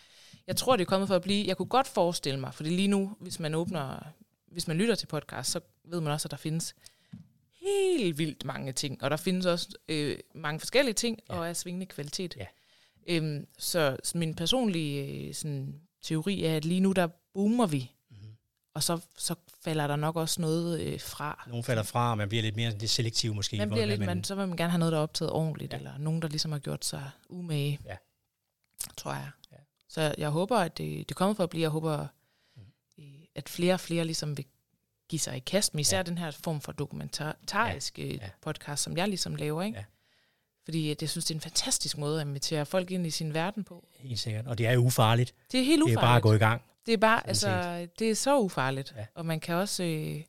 Jeg 0.47 0.57
tror, 0.57 0.77
det 0.77 0.85
er 0.85 0.89
kommet 0.89 1.09
for 1.09 1.17
at 1.17 1.23
blive... 1.23 1.47
Jeg 1.47 1.57
kunne 1.57 1.69
godt 1.69 1.87
forestille 1.87 2.41
mig, 2.41 2.55
fordi 2.55 2.71
lige 2.71 2.89
nu, 2.89 3.17
hvis 3.21 3.41
man 3.41 3.55
åbner... 3.55 4.07
Hvis 4.55 4.69
man 4.69 4.77
lytter 4.77 4.95
til 4.95 5.07
podcast, 5.07 5.51
så 5.51 5.61
ved 5.85 6.01
man 6.01 6.13
også, 6.13 6.27
at 6.27 6.31
der 6.31 6.37
findes 6.37 6.75
helt 7.61 8.19
vildt 8.19 8.45
mange 8.45 8.73
ting. 8.73 9.03
Og 9.03 9.11
der 9.11 9.17
findes 9.17 9.47
også 9.47 9.69
øh, 9.89 10.19
mange 10.35 10.61
forskellige 10.61 10.95
ting, 10.95 11.19
Ja. 11.31 11.35
og 11.35 11.49
af 11.49 11.57
svingende 11.57 11.87
kvalitet. 11.87 12.37
Ja. 12.37 12.47
Øhm, 13.09 13.47
så 13.59 13.97
min 14.15 14.35
personlige 14.35 15.27
øh, 15.29 15.35
sådan, 15.35 15.81
teori 16.03 16.45
er, 16.45 16.57
at 16.57 16.65
lige 16.65 16.81
nu 16.81 16.93
der 16.93 17.09
boomer 17.35 17.67
vi, 17.67 17.91
Mm-hmm. 18.11 18.37
og 18.75 18.83
så, 18.83 19.01
så 19.19 19.35
falder 19.65 19.87
der 19.87 19.97
nok 19.97 20.17
også 20.17 20.41
noget 20.41 20.81
øh, 20.81 21.01
fra. 21.01 21.45
Nogle 21.49 21.65
falder 21.65 21.83
fra, 21.83 22.11
og 22.11 22.19
man 22.19 22.29
bliver 22.29 22.43
lidt 22.43 22.57
mere 22.57 22.71
lidt 22.79 22.91
selektiv 22.91 23.35
måske. 23.35 23.57
Man 23.57 23.71
bliver 23.71 23.87
lidt, 23.87 24.01
man, 24.01 24.25
så 24.25 24.35
vil 24.35 24.49
man 24.49 24.57
gerne 24.57 24.71
have 24.71 24.79
noget, 24.79 24.93
der 24.93 24.99
er 24.99 25.03
optaget 25.03 25.33
ordentligt, 25.33 25.73
Ja. 25.73 25.77
eller 25.79 25.99
nogen, 25.99 26.23
der 26.23 26.29
ligesom 26.29 26.53
har 26.53 26.59
gjort 26.59 26.85
sig 26.85 27.11
umage, 27.29 27.79
Ja. 27.85 27.97
tror 28.97 29.13
jeg. 29.13 29.31
Ja. 29.53 29.57
Så 29.89 30.15
jeg 30.19 30.29
håber, 30.31 30.59
at 30.59 30.79
det, 30.79 31.09
det 31.09 31.17
kommer 31.17 31.35
for 31.35 31.43
at 31.45 31.51
blive. 31.51 31.63
Jeg 31.63 31.71
håber, 31.71 32.07
at 33.35 33.49
flere 33.49 33.75
og 33.75 33.81
flere 33.81 34.05
ligesom 34.05 34.37
vil 34.37 34.45
give 35.09 35.21
sig 35.21 35.37
i 35.37 35.41
kast 35.41 35.75
med 35.75 35.81
især 35.81 35.97
Ja. 35.97 35.99
ja. 35.99 36.03
den 36.03 36.19
her 36.19 36.31
form 36.31 36.61
for 36.61 36.73
dokumentarisk 36.73 37.99
ja. 37.99 38.05
Ja. 38.05 38.31
podcast, 38.43 38.83
som 38.83 38.97
jeg 38.97 39.09
ligesom 39.09 39.35
laver. 39.37 39.63
Ikke? 39.63 39.79
Ja. 39.79 39.85
Fordi 40.65 40.91
at 40.91 41.03
jeg 41.03 41.11
synes, 41.11 41.25
det 41.25 41.31
er 41.31 41.35
en 41.35 41.41
fantastisk 41.41 41.99
måde 41.99 42.21
at 42.21 42.27
invitere 42.27 42.67
folk 42.67 42.91
ind 42.91 43.07
i 43.07 43.11
sin 43.11 43.35
verden 43.35 43.65
på. 43.65 43.89
Helt 43.97 44.19
sikkert. 44.19 44.47
Og 44.47 44.59
det 44.59 44.67
er 44.67 44.73
jo 44.73 44.81
ufarligt. 44.85 45.35
Det 45.53 45.61
er 45.61 45.65
helt 45.65 45.79
Det 45.79 45.83
ufarligt. 45.83 45.99
er 45.99 46.01
bare 46.07 46.17
at 46.17 46.23
gå 46.23 46.33
i 46.33 46.39
gang. 46.39 46.63
Det 46.87 46.95
er 46.95 46.99
bare, 46.99 47.27
altså, 47.29 47.49
det 47.99 48.11
er 48.11 48.15
så 48.15 48.39
ufarligt. 48.39 48.93
Ja. 48.97 49.01
Ja. 49.01 49.07
Og 49.15 49.27
man 49.27 49.41
kan 49.41 49.55
også 49.55 49.83
øh, 49.85 50.23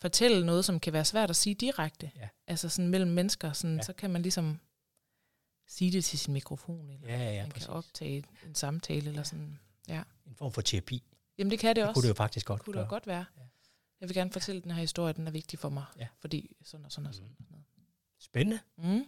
fortælle 0.00 0.46
noget, 0.46 0.64
som 0.64 0.80
kan 0.80 0.92
være 0.92 1.04
svært 1.04 1.30
at 1.30 1.36
sige 1.36 1.54
direkte. 1.54 2.10
Ja. 2.16 2.28
Altså 2.46 2.68
sådan 2.68 2.88
mellem 2.88 3.10
mennesker, 3.10 3.52
sådan, 3.52 3.70
Ja. 3.74 3.76
ja. 3.76 3.82
så 3.82 3.92
kan 3.92 4.10
man 4.10 4.22
ligesom 4.22 4.60
sige 5.68 5.92
det 5.92 6.04
til 6.04 6.18
sin 6.18 6.32
mikrofon, 6.32 6.90
eller 6.90 7.08
Ja, 7.08 7.18
ja, 7.18 7.32
ja, 7.32 7.42
man 7.42 7.50
præcis. 7.50 7.66
kan 7.66 7.74
optage 7.74 8.24
en 8.46 8.54
samtale, 8.54 9.08
eller 9.08 9.22
sådan. 9.22 9.58
Ja. 9.88 10.02
En 10.26 10.34
form 10.34 10.52
for 10.52 10.60
terapi. 10.60 11.02
Jamen 11.40 11.50
det 11.50 11.58
kan 11.58 11.68
det, 11.68 11.76
Det 11.76 11.84
også. 11.84 11.94
kunne 11.94 12.02
det 12.02 12.08
jo 12.08 12.14
faktisk 12.14 12.46
godt 12.46 12.62
kunne 12.64 12.74
det 12.74 12.80
jo 12.80 12.86
godt 12.88 13.06
være. 13.06 13.24
Ja. 13.36 13.42
Jeg 14.00 14.08
vil 14.08 14.14
gerne 14.16 14.32
fortælle 14.32 14.60
den 14.62 14.70
her 14.70 14.80
historie, 14.80 15.12
den 15.12 15.26
er 15.26 15.30
vigtig 15.30 15.58
for 15.58 15.68
mig. 15.68 15.84
Ja. 15.98 16.06
Fordi 16.20 16.56
sådan 16.64 16.86
og 16.86 16.92
sådan 16.92 17.06
og 17.06 17.14
sådan. 17.14 17.30
Mm. 17.38 17.56
Spændende. 18.20 18.60
Mm. 18.78 19.04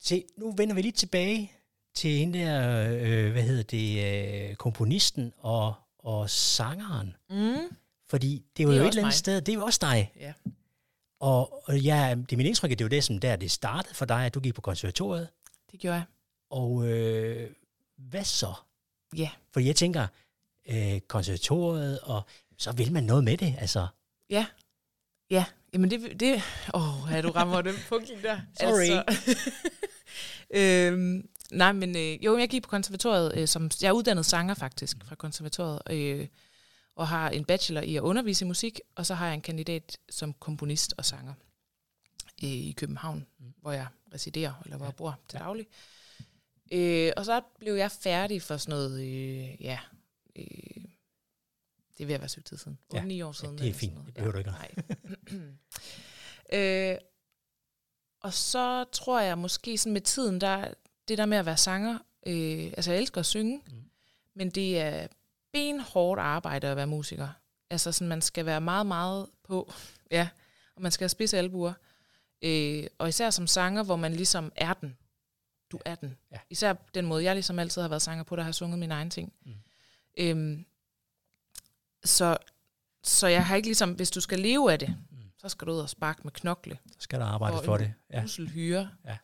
Se, 0.00 0.24
nu 0.36 0.52
vender 0.52 0.74
vi 0.74 0.82
lige 0.82 0.92
tilbage 0.92 1.52
til 1.94 2.10
hende 2.18 2.38
der, 2.38 2.82
øh, 3.02 3.32
hvad 3.32 3.42
hedder 3.42 3.62
det, 3.62 4.50
øh, 4.50 4.54
komponisten 4.56 5.32
og, 5.38 5.74
og 5.98 6.30
sangeren. 6.30 7.16
Mm. 7.30 7.76
Fordi 8.08 8.44
det 8.56 8.66
var 8.66 8.72
Det 8.72 8.78
er 8.78 8.82
jo 8.82 8.88
et 8.88 8.90
eller 8.90 9.02
andet 9.02 9.02
mig. 9.04 9.12
sted, 9.12 9.40
det 9.40 9.48
er 9.52 9.56
jo 9.56 9.64
også 9.64 9.78
dig. 9.82 10.12
Ja. 10.16 10.32
Og, 11.20 11.68
og 11.68 11.80
ja, 11.80 12.14
det 12.16 12.32
er 12.32 12.36
mit 12.36 12.46
indtryk, 12.46 12.70
at 12.70 12.78
det 12.78 12.84
var 12.84 12.88
det, 12.88 13.04
som 13.04 13.18
der 13.18 13.36
det 13.36 13.50
startede 13.50 13.94
for 13.94 14.04
dig, 14.04 14.26
at 14.26 14.34
du 14.34 14.40
gik 14.40 14.54
på 14.54 14.60
konservatoriet. 14.60 15.28
Det 15.72 15.80
gjorde 15.80 15.94
jeg. 15.96 16.04
Og 16.50 16.88
øh, 16.88 17.50
hvad 17.96 18.24
så? 18.24 18.54
Ja. 19.16 19.30
For 19.52 19.60
jeg 19.60 19.76
tænker, 19.76 20.06
øh, 20.70 21.00
konservatoriet, 21.00 22.00
og 22.00 22.22
så 22.58 22.72
vil 22.72 22.92
man 22.92 23.04
noget 23.04 23.24
med 23.24 23.36
det, 23.36 23.54
altså. 23.58 23.86
Ja. 24.30 24.46
Ja. 25.30 25.44
Jamen 25.72 25.90
det... 25.90 26.20
det 26.20 26.42
åh, 26.74 27.10
ja, 27.10 27.22
du 27.22 27.30
rammer 27.30 27.62
den 27.62 27.74
punkt 27.88 28.10
der. 28.22 28.40
Sorry. 28.60 29.04
Altså, 29.06 29.50
øhm, 30.90 31.28
nej, 31.50 31.72
men 31.72 31.96
øh, 31.96 32.24
jo, 32.24 32.38
jeg 32.38 32.48
gik 32.48 32.62
på 32.62 32.68
konservatoriet, 32.68 33.32
øh, 33.36 33.48
som, 33.48 33.70
jeg 33.82 33.88
er 33.88 33.92
uddannet 33.92 34.26
sanger 34.26 34.54
faktisk 34.54 34.96
fra 35.04 35.14
konservatoriet, 35.14 35.80
øh, 35.90 36.26
og 36.96 37.08
har 37.08 37.30
en 37.30 37.44
bachelor 37.44 37.80
i 37.80 37.96
at 37.96 38.00
undervise 38.00 38.44
i 38.44 38.48
musik, 38.48 38.80
og 38.94 39.06
så 39.06 39.14
har 39.14 39.26
jeg 39.26 39.34
en 39.34 39.40
kandidat 39.40 39.98
som 40.10 40.32
komponist 40.32 40.94
og 40.96 41.04
sanger 41.04 41.34
øh, 42.44 42.50
i 42.50 42.74
København, 42.76 43.26
mm. 43.38 43.46
hvor 43.60 43.72
jeg 43.72 43.86
residerer, 44.14 44.52
eller 44.64 44.76
hvor 44.76 44.86
ja. 44.86 44.90
jeg 44.90 44.96
bor 44.96 45.18
til 45.28 45.38
daglig. 45.38 45.66
Øh, 46.72 47.12
og 47.16 47.24
så 47.24 47.40
blev 47.60 47.74
jeg 47.74 47.90
færdig 47.90 48.42
for 48.42 48.56
sådan 48.56 48.70
noget, 48.72 49.00
øh, 49.00 49.64
ja, 49.64 49.78
øh, 50.40 50.84
det 51.98 52.04
er 52.04 52.06
ved 52.06 52.14
at 52.14 52.20
være 52.20 52.28
stykke 52.28 52.48
tid 52.48 52.56
siden. 52.56 52.78
8-9 52.94 52.96
Ja, 52.96 53.24
år 53.24 53.28
ja, 53.28 53.32
siden. 53.32 53.58
det 53.58 53.68
er 53.68 53.74
fint. 53.74 53.94
Det 54.06 54.14
behøver 54.14 54.32
du 54.32 54.38
ikke 54.38 54.50
Nej. 54.50 54.74
øh, 56.92 56.98
og 58.20 58.32
så 58.34 58.84
tror 58.84 59.20
jeg 59.20 59.38
måske 59.38 59.78
sådan 59.78 59.92
med 59.92 60.00
tiden, 60.00 60.40
der, 60.40 60.74
det 61.08 61.18
der 61.18 61.26
med 61.26 61.38
at 61.38 61.46
være 61.46 61.56
sanger, 61.56 61.98
øh, 62.26 62.64
altså 62.76 62.92
jeg 62.92 63.00
elsker 63.00 63.20
at 63.20 63.26
synge, 63.26 63.62
mm. 63.66 63.90
men 64.34 64.50
det 64.50 64.80
er 64.80 65.06
benhårdt 65.52 66.20
arbejde 66.20 66.66
at 66.68 66.76
være 66.76 66.86
musiker. 66.86 67.28
Altså 67.70 67.92
sådan, 67.92 68.08
man 68.08 68.22
skal 68.22 68.46
være 68.46 68.60
meget, 68.60 68.86
meget 68.86 69.26
på, 69.44 69.72
ja, 70.10 70.28
og 70.76 70.82
man 70.82 70.92
skal 70.92 71.04
have 71.04 71.08
spidse 71.08 71.38
albuer. 71.38 71.72
Øh, 72.42 72.86
og 72.98 73.08
især 73.08 73.30
som 73.30 73.46
sanger, 73.46 73.82
hvor 73.82 73.96
man 73.96 74.12
ligesom 74.12 74.52
er 74.56 74.74
den. 74.74 74.96
Du 75.72 75.80
er 75.84 75.94
den. 75.94 76.16
Ja. 76.32 76.38
Især 76.50 76.72
den 76.72 77.06
måde, 77.06 77.24
jeg 77.24 77.34
ligesom 77.34 77.58
altid 77.58 77.82
har 77.82 77.88
været 77.88 78.02
sanger 78.02 78.24
på, 78.24 78.36
der 78.36 78.42
har 78.42 78.52
sunget 78.52 78.78
mine 78.78 78.94
egne 78.94 79.10
ting. 79.10 79.32
Mm. 79.46 79.52
Øhm, 80.20 80.64
så, 82.04 82.36
så 83.04 83.26
jeg 83.26 83.46
har 83.46 83.56
ikke 83.56 83.68
ligesom, 83.68 83.92
hvis 83.92 84.10
du 84.10 84.20
skal 84.20 84.38
leve 84.40 84.72
af 84.72 84.78
det, 84.78 84.88
Mm. 85.10 85.16
så 85.38 85.48
skal 85.48 85.66
du 85.66 85.72
ud 85.72 85.78
og 85.78 85.90
sparke 85.90 86.20
med 86.24 86.32
knokle 86.32 86.78
Så 86.92 86.96
skal 87.00 87.20
der 87.20 87.26
arbejde 87.26 87.56
for 87.64 87.76
det. 87.76 87.92
Ja. 88.12 88.24
hyre. 88.48 88.90
Ja. 89.04 89.16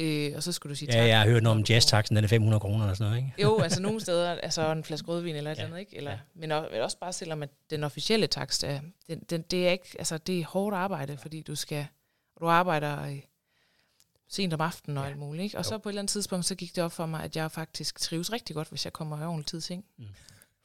Øh, 0.00 0.32
og 0.36 0.42
så 0.42 0.52
skulle 0.52 0.70
du 0.70 0.74
sige 0.76 0.92
ja, 0.94 1.00
tak. 1.00 1.08
jeg 1.08 1.18
har 1.20 1.26
hørt 1.28 1.42
noget 1.42 1.58
om 1.58 1.64
jazztaxen, 1.68 2.16
den 2.16 2.24
er 2.24 2.28
500 2.28 2.60
kroner 2.60 2.84
eller 2.84 2.94
sådan 2.94 3.10
noget, 3.12 3.24
ikke? 3.26 3.42
Jo, 3.42 3.58
altså 3.60 3.82
nogle 3.86 4.00
steder, 4.00 4.30
altså 4.30 4.72
en 4.72 4.84
flaske 4.84 5.08
rødvin 5.08 5.36
eller 5.36 5.52
et 5.52 5.58
Ja, 5.58 5.62
eller 5.62 5.76
andet, 5.76 5.80
ikke? 5.80 5.96
Eller, 5.96 6.10
ja. 6.10 6.18
Men 6.34 6.52
også, 6.52 6.68
men 6.72 6.80
også 6.82 6.98
bare 6.98 7.12
selvom 7.12 7.42
at 7.42 7.50
den 7.70 7.84
officielle 7.84 8.26
takst 8.26 8.64
er, 8.64 8.80
den, 9.08 9.20
den, 9.20 9.42
det 9.42 9.66
er 9.68 9.72
ikke, 9.72 9.88
altså 9.98 10.18
det 10.18 10.40
er 10.40 10.44
hårdt 10.46 10.76
arbejde, 10.76 11.16
fordi 11.16 11.42
du 11.42 11.54
skal, 11.54 11.86
du 12.40 12.46
arbejder 12.46 13.02
øh, 13.02 13.20
sent 14.28 14.54
om 14.54 14.60
aftenen 14.60 14.98
og 14.98 15.04
Ja. 15.04 15.10
alt 15.10 15.18
muligt, 15.18 15.42
ikke? 15.44 15.58
Og 15.58 15.64
Jo. 15.64 15.68
så 15.68 15.78
på 15.78 15.88
et 15.88 15.90
eller 15.92 16.00
andet 16.02 16.10
tidspunkt, 16.12 16.46
så 16.46 16.54
gik 16.54 16.76
det 16.76 16.84
op 16.84 16.92
for 16.92 17.06
mig, 17.06 17.22
at 17.24 17.36
jeg 17.36 17.50
faktisk 17.52 17.98
trives 18.00 18.32
rigtig 18.32 18.56
godt, 18.56 18.68
hvis 18.68 18.84
jeg 18.84 18.92
kommer 18.92 19.18
i 19.22 19.24
ordentlig 19.24 19.46
tid 19.46 19.60
ting. 19.60 19.84
Mm. 19.98 20.04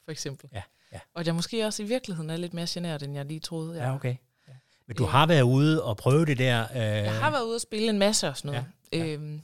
For 0.06 0.12
eksempel. 0.12 0.50
Ja, 0.54 0.62
ja. 0.94 1.00
Og 1.14 1.20
at 1.22 1.28
jeg 1.28 1.36
måske 1.36 1.66
også 1.66 1.84
i 1.84 1.86
virkeligheden 1.86 2.30
er 2.30 2.38
lidt 2.38 2.54
mere 2.54 2.66
generet, 2.70 3.04
end 3.04 3.14
jeg 3.16 3.26
lige 3.26 3.40
troede. 3.40 3.76
Jeg, 3.78 3.88
Ja, 3.88 3.96
okay. 3.96 4.16
Ja. 4.48 4.54
Men 4.88 4.96
du 4.98 5.04
Øh. 5.04 5.10
har 5.10 5.26
været 5.26 5.42
ude 5.42 5.84
og 5.84 5.98
prøve 5.98 6.26
det 6.26 6.38
der. 6.38 6.64
Øh, 6.72 6.78
Jeg 6.78 7.20
har 7.20 7.32
været 7.32 7.44
ude 7.44 7.56
og 7.56 7.62
spille 7.62 7.90
en 7.90 8.00
masse 8.00 8.28
og 8.28 8.38
sådan 8.38 8.52
noget. 8.52 8.66
Ja, 8.94 8.98
Ja. 8.98 9.06
Øhm, 9.14 9.42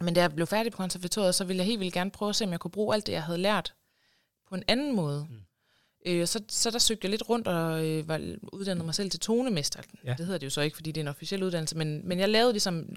men 0.00 0.14
da 0.14 0.20
jeg 0.20 0.34
blev 0.34 0.46
færdig 0.46 0.72
på 0.72 0.76
konservatoriet, 0.76 1.34
så 1.34 1.44
ville 1.44 1.58
jeg 1.58 1.66
helt 1.66 1.80
vildt 1.80 1.94
gerne 1.94 2.10
prøve 2.10 2.28
at 2.28 2.36
se, 2.36 2.44
om 2.44 2.50
jeg 2.50 2.60
kunne 2.60 2.70
bruge 2.70 2.94
alt 2.94 3.06
det, 3.06 3.12
jeg 3.12 3.22
havde 3.22 3.38
lært 3.38 3.74
på 4.48 4.54
en 4.54 4.62
anden 4.68 4.96
måde. 4.96 5.26
Mm. 5.30 5.36
Øh, 6.06 6.26
så, 6.26 6.42
så 6.48 6.70
der 6.70 6.78
søgte 6.78 7.04
jeg 7.04 7.10
lidt 7.10 7.28
rundt 7.28 7.48
og 7.48 7.86
øh, 7.86 8.08
var 8.08 8.20
uddannet 8.52 8.84
mig 8.84 8.94
selv 8.94 9.10
til 9.10 9.20
tonemester. 9.20 9.82
Ja. 10.04 10.14
Det 10.18 10.26
hedder 10.26 10.38
det 10.38 10.44
jo 10.46 10.50
så 10.50 10.60
ikke, 10.60 10.76
fordi 10.76 10.92
det 10.92 11.00
er 11.00 11.04
en 11.04 11.08
officiel 11.08 11.42
uddannelse, 11.42 11.76
men, 11.76 12.08
men 12.08 12.18
jeg 12.18 12.28
lavede 12.28 12.52
ligesom 12.52 12.88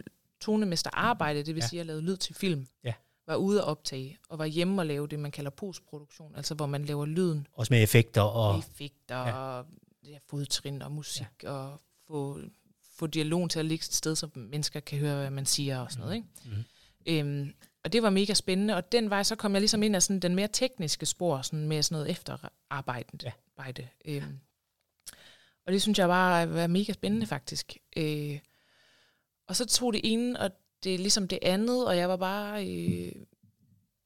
tonemesterarbejde, 0.41 1.43
det 1.43 1.55
vil 1.55 1.61
ja. 1.61 1.67
sige, 1.67 1.77
at 1.79 1.79
jeg 1.79 1.85
lavede 1.85 2.03
lyd 2.03 2.17
til 2.17 2.35
film. 2.35 2.67
Ja. 2.83 2.93
Var 3.27 3.35
ude 3.35 3.61
at 3.61 3.65
optage, 3.67 4.17
og 4.29 4.39
var 4.39 4.45
hjemme 4.45 4.81
og 4.81 4.85
lave 4.85 5.07
det, 5.07 5.19
man 5.19 5.31
kalder 5.31 5.51
postproduktion, 5.51 6.35
altså 6.35 6.55
hvor 6.55 6.65
man 6.65 6.85
laver 6.85 7.05
lyden 7.05 7.47
Også 7.53 7.73
med 7.73 7.83
effekter 7.83 8.21
og 8.21 8.59
effekter 8.59 9.17
ja. 9.17 9.33
og 9.33 9.65
ja, 10.03 10.17
fodtrin 10.29 10.81
og 10.81 10.91
musik 10.91 11.27
ja. 11.43 11.51
og 11.51 11.81
få, 12.07 12.39
få 12.95 13.07
dialogen 13.07 13.49
til 13.49 13.59
at 13.59 13.65
ligge 13.65 13.83
et 13.83 13.93
sted, 13.93 14.15
så 14.15 14.29
mennesker 14.35 14.79
kan 14.79 14.99
høre, 14.99 15.15
hvad 15.19 15.29
man 15.29 15.45
siger 15.45 15.79
og 15.79 15.91
sådan 15.91 16.01
noget. 16.01 16.15
Ikke? 16.15 16.27
Mhm. 16.45 16.63
Øhm, 17.05 17.53
og 17.83 17.93
det 17.93 18.03
var 18.03 18.09
mega 18.09 18.33
spændende, 18.33 18.75
og 18.75 18.91
den 18.91 19.09
vej 19.09 19.23
så 19.23 19.35
kom 19.35 19.53
jeg 19.53 19.61
ligesom 19.61 19.83
ind 19.83 19.95
af 19.95 20.03
sådan 20.03 20.19
den 20.19 20.35
mere 20.35 20.47
tekniske 20.47 21.05
spor, 21.05 21.41
sådan 21.41 21.67
med 21.67 21.83
sådan 21.83 21.95
noget 21.95 22.11
efterarbejde. 22.11 23.17
Ja. 23.23 23.31
Arbejde. 23.57 23.87
Øhm, 24.05 24.39
og 25.65 25.73
det 25.73 25.81
synes 25.81 25.99
jeg 25.99 26.07
bare 26.07 26.53
var 26.53 26.67
mega 26.67 26.93
spændende 26.93 27.25
faktisk. 27.25 27.77
Øh, 27.97 28.39
og 29.47 29.55
så 29.55 29.65
tog 29.65 29.93
det 29.93 30.01
ene, 30.03 30.39
og 30.39 30.51
det 30.83 30.93
er 30.93 30.97
ligesom 30.97 31.27
det 31.27 31.39
andet, 31.41 31.87
og 31.87 31.97
jeg 31.97 32.09
var 32.09 32.17
bare 32.17 32.67
øh, 32.67 33.11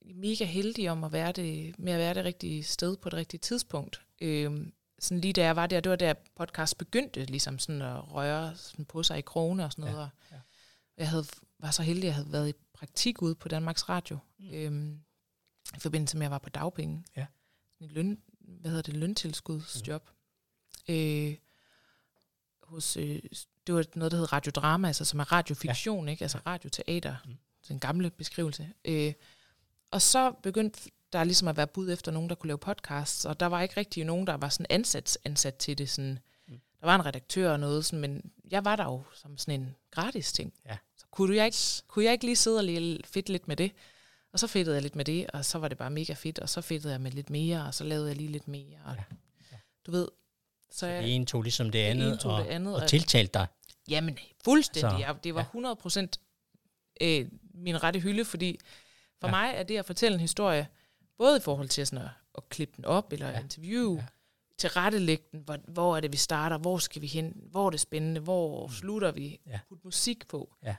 mega 0.01 0.45
heldig 0.45 0.89
om 0.91 1.03
at 1.03 1.11
være 1.11 1.31
det, 1.31 1.79
med 1.79 1.93
at 1.93 1.99
være 1.99 2.13
det 2.13 2.25
rigtige 2.25 2.63
sted 2.63 2.97
på 2.97 3.09
det 3.09 3.17
rigtige 3.17 3.39
tidspunkt. 3.39 4.01
Øhm, 4.21 4.73
sådan 4.99 5.21
lige 5.21 5.33
da 5.33 5.43
jeg 5.43 5.55
var 5.55 5.67
der, 5.67 5.79
det 5.79 5.89
var 5.89 5.95
der 5.95 6.13
podcast 6.35 6.77
begyndte 6.77 7.25
ligesom 7.25 7.59
sådan 7.59 7.81
at 7.81 8.13
røre 8.13 8.55
sådan 8.55 8.85
på 8.85 9.03
sig 9.03 9.17
i 9.17 9.21
krone 9.21 9.65
og 9.65 9.71
sådan 9.71 9.91
noget. 9.91 9.97
Ja, 9.97 10.03
og 10.03 10.09
ja. 10.31 10.37
Jeg 10.97 11.09
havde, 11.09 11.25
var 11.59 11.71
så 11.71 11.83
heldig, 11.83 12.03
at 12.03 12.07
jeg 12.07 12.15
havde 12.15 12.31
været 12.31 12.49
i 12.49 12.53
praktik 12.73 13.21
ude 13.21 13.35
på 13.35 13.47
Danmarks 13.47 13.89
Radio, 13.89 14.17
Mm. 14.39 14.49
øhm, 14.53 14.99
i 15.75 15.79
forbindelse 15.79 16.17
med, 16.17 16.21
at 16.21 16.25
jeg 16.25 16.31
var 16.31 16.37
på 16.39 16.49
dagpenge. 16.49 17.03
Ja. 17.15 17.25
Et 17.79 17.91
løn, 17.91 18.21
hvad 18.39 18.71
hedder 18.71 18.83
det, 18.83 18.93
løntilskudsjob. 18.97 20.09
Mm. 20.87 20.93
Øh, 20.95 21.35
hos, 22.63 22.97
øh, 22.97 23.19
det 23.67 23.75
var 23.75 23.85
noget, 23.95 24.11
der 24.11 24.17
hed 24.17 24.33
radiodrama, 24.33 24.87
altså 24.87 25.05
som 25.05 25.19
er 25.19 25.31
radiofiktion, 25.31 26.05
ja. 26.05 26.11
ikke? 26.11 26.21
altså 26.23 26.39
radioteater, 26.45 27.15
Mm. 27.25 27.37
den 27.67 27.79
gamle 27.79 28.09
beskrivelse. 28.09 28.69
Øh, 28.85 29.13
og 29.91 30.01
så 30.01 30.31
begyndte 30.43 30.79
der 31.13 31.23
ligesom 31.23 31.47
at 31.47 31.57
være 31.57 31.67
bud 31.67 31.91
efter 31.91 32.11
nogen, 32.11 32.29
der 32.29 32.35
kunne 32.35 32.47
lave 32.47 32.57
podcasts, 32.57 33.25
og 33.25 33.39
der 33.39 33.45
var 33.45 33.61
ikke 33.61 33.77
rigtig 33.77 34.05
nogen, 34.05 34.27
der 34.27 34.33
var 34.37 34.49
sådan 34.49 34.65
ansat, 34.69 35.17
ansat 35.25 35.55
til 35.55 35.77
det. 35.77 35.89
Sådan. 35.89 36.19
Mm. 36.47 36.59
Der 36.79 36.85
var 36.85 36.95
en 36.95 37.05
redaktør 37.05 37.51
og 37.51 37.59
noget, 37.59 37.85
sådan, 37.85 37.99
men 37.99 38.31
jeg 38.51 38.65
var 38.65 38.75
der 38.75 38.83
jo 38.83 39.03
som 39.13 39.37
sådan 39.37 39.61
en 39.61 39.75
gratis 39.91 40.33
ting. 40.33 40.53
Ja. 40.65 40.77
Så 40.97 41.05
kunne 41.11 41.35
jeg, 41.35 41.45
ikke, 41.45 41.57
kunne 41.87 42.05
jeg 42.05 42.13
ikke 42.13 42.25
lige 42.25 42.35
sidde 42.35 42.57
og 42.57 42.63
lige 42.63 42.99
fedt 43.05 43.29
lidt 43.29 43.47
med 43.47 43.55
det? 43.55 43.71
Og 44.33 44.39
så 44.39 44.47
fedtede 44.47 44.75
jeg 44.75 44.81
lidt 44.83 44.95
med 44.95 45.05
det, 45.05 45.27
og 45.31 45.45
så 45.45 45.57
var 45.57 45.67
det 45.67 45.77
bare 45.77 45.89
mega 45.89 46.13
fedt, 46.13 46.39
og 46.39 46.49
så 46.49 46.61
fedtede 46.61 46.93
jeg 46.93 47.01
med 47.01 47.11
lidt 47.11 47.29
mere, 47.29 47.65
og 47.65 47.73
så 47.73 47.83
lavede 47.83 48.07
jeg 48.07 48.15
lige 48.15 48.31
lidt 48.31 48.47
mere. 48.47 48.77
Og, 48.85 48.95
Ja. 48.95 49.03
ja. 49.51 49.57
Du 49.85 49.91
ved, 49.91 50.07
så, 50.71 50.77
Så 50.79 50.87
jeg, 50.87 51.03
det 51.03 51.15
ene 51.15 51.25
tog 51.25 51.41
ligesom 51.41 51.69
det 51.71 51.79
andet, 51.79 52.07
ene 52.07 52.17
tog 52.17 52.31
og, 52.33 52.43
det 52.43 52.49
andet, 52.49 52.75
og 52.75 52.81
og- 52.81 52.87
tiltalte 52.89 53.33
dig. 53.33 53.47
Jamen, 53.87 54.17
fuldstændig. 54.43 54.91
Så, 54.91 54.97
jeg, 54.97 55.15
det 55.23 55.35
var 55.35 55.41
ja. 55.41 55.45
100 55.45 55.75
procent 55.75 56.19
øh, 57.01 57.27
min 57.53 57.83
rette 57.83 57.99
hylde, 57.99 58.25
fordi 58.25 58.59
for 59.19 59.27
Ja. 59.27 59.31
mig 59.31 59.51
er 59.55 59.63
det 59.63 59.77
at 59.77 59.85
fortælle 59.85 60.15
en 60.15 60.21
historie, 60.21 60.67
både 61.17 61.37
i 61.37 61.39
forhold 61.39 61.69
til 61.69 61.87
sådan 61.87 62.05
at, 62.05 62.11
at 62.37 62.49
klippe 62.49 62.73
den 62.77 62.85
op, 62.85 63.13
eller 63.13 63.27
Ja. 63.27 63.33
ja. 63.33 63.39
interview, 63.39 63.93
Ja. 63.95 63.99
ja. 64.01 64.05
til 64.57 64.69
rettelægge 64.69 65.23
den, 65.31 65.39
hvor, 65.39 65.57
hvor 65.67 65.95
er 65.97 65.99
det, 66.01 66.11
vi 66.11 66.17
starter, 66.17 66.57
hvor 66.57 66.77
skal 66.77 67.01
vi 67.01 67.07
hen, 67.07 67.33
hvor 67.51 67.65
er 67.65 67.69
det 67.69 67.79
spændende, 67.79 68.21
hvor 68.21 68.67
Mm. 68.67 68.73
slutter 68.73 69.11
vi, 69.11 69.39
Ja. 69.47 69.59
putte 69.69 69.81
musik 69.83 70.27
på. 70.27 70.55
Ja. 70.63 70.75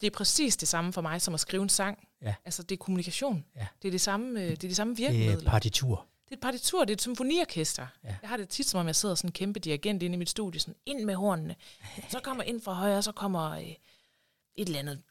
Det 0.00 0.06
er 0.06 0.10
præcis 0.10 0.56
det 0.56 0.68
samme 0.68 0.92
for 0.92 1.00
mig, 1.00 1.22
som 1.22 1.34
at 1.34 1.40
skrive 1.40 1.62
en 1.62 1.68
sang. 1.68 2.08
Ja. 2.22 2.34
Altså, 2.44 2.62
det 2.62 2.72
er 2.72 2.84
kommunikation. 2.84 3.44
Ja. 3.56 3.66
Det 3.82 3.88
er 3.88 3.92
det 3.92 4.00
samme, 4.00 4.40
øh, 4.42 4.50
det 4.50 4.64
er 4.64 4.68
de 4.68 4.74
samme 4.74 4.94
Det 4.96 5.28
er 5.32 5.40
partitur. 5.40 6.06
Det 6.28 6.32
er 6.32 6.36
et 6.36 6.40
partitur, 6.40 6.80
det 6.84 6.90
er 6.90 6.96
et 6.96 7.00
symfoniorkester. 7.02 7.86
Ja. 8.04 8.08
Ja. 8.08 8.16
Jeg 8.22 8.28
har 8.30 8.36
det 8.36 8.48
tit 8.48 8.66
som 8.68 8.80
om, 8.80 8.86
jeg 8.86 8.96
sidder 8.96 9.14
sådan 9.14 9.28
en 9.28 9.32
kæmpe 9.32 9.60
dirigent 9.60 10.02
inde 10.02 10.14
i 10.14 10.18
mit 10.18 10.30
studie, 10.30 10.60
sådan 10.60 10.74
ind 10.86 11.04
med 11.04 11.14
hornene. 11.14 11.56
Så 12.08 12.20
kommer 12.20 12.42
ind 12.42 12.60
fra 12.60 12.72
højre, 12.72 13.02
så 13.02 13.12
kommer 13.12 13.50
øh, 13.50 13.62
et 13.62 13.76
eller 14.66 14.78
andet. 14.78 15.02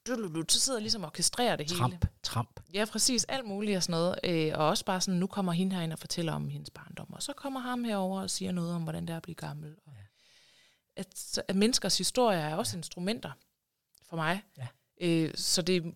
Så 0.49 0.59
sidder 0.59 0.79
jeg 0.79 0.81
ligesom 0.81 1.03
og 1.03 1.07
orkestrerer 1.07 1.55
det 1.55 1.65
hele. 1.71 1.79
Tramp, 1.79 2.05
tramp. 2.23 2.59
Ja, 2.73 2.85
præcis. 2.91 3.23
Alt 3.23 3.45
muligt 3.47 3.77
og 3.77 3.83
sådan 3.83 3.91
noget. 4.01 4.19
Øh, 4.23 4.51
og 4.59 4.67
også 4.67 4.85
bare 4.85 5.01
sådan, 5.01 5.19
nu 5.19 5.27
kommer 5.27 5.51
hende 5.51 5.75
herind 5.75 5.93
og 5.93 5.99
fortæller 5.99 6.33
om 6.33 6.49
hendes 6.49 6.69
barndom. 6.69 7.13
Og 7.13 7.23
så 7.23 7.33
kommer 7.33 7.59
ham 7.59 7.83
herover 7.83 8.21
og 8.21 8.29
siger 8.29 8.51
noget 8.51 8.73
om, 8.75 8.83
hvordan 8.83 9.05
det 9.07 9.13
er 9.13 9.17
at 9.17 9.23
blive 9.23 9.35
gammel. 9.35 9.75
Og 9.85 9.91
Ja. 10.97 11.01
at, 11.01 11.39
at 11.47 11.55
menneskers 11.55 11.97
historie 11.97 12.39
er 12.39 12.55
også 12.55 12.77
instrumenter 12.77 13.31
for 14.09 14.15
mig. 14.15 14.43
Ja. 14.57 14.67
Øh, 15.01 15.31
så, 15.35 15.61
det, 15.61 15.93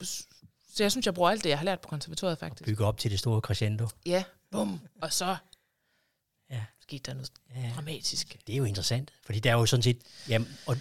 så 0.74 0.84
jeg 0.84 0.92
synes, 0.92 1.06
jeg 1.06 1.14
bruger 1.14 1.30
alt 1.30 1.44
det, 1.44 1.50
jeg 1.50 1.58
har 1.58 1.66
lært 1.66 1.80
på 1.82 1.88
konservatoriet 1.90 2.38
faktisk. 2.38 2.66
Bygge 2.66 2.86
op 2.86 2.98
til 2.98 3.12
det 3.12 3.20
store 3.20 3.42
crescendo. 3.42 3.88
Ja, 4.06 4.24
bum. 4.52 4.80
Og 5.02 5.14
så 5.14 5.36
Ja. 6.52 6.64
skete 6.82 7.04
der 7.04 7.14
noget 7.14 7.32
Ja. 7.56 7.72
dramatisk. 7.76 8.38
Det 8.48 8.54
er 8.54 8.58
jo 8.58 8.64
interessant, 8.64 9.14
fordi 9.26 9.40
der 9.40 9.50
er 9.50 9.54
jo 9.54 9.66
sådan 9.66 9.84
set... 9.84 10.02
Jamen, 10.30 10.48
og, 10.68 10.78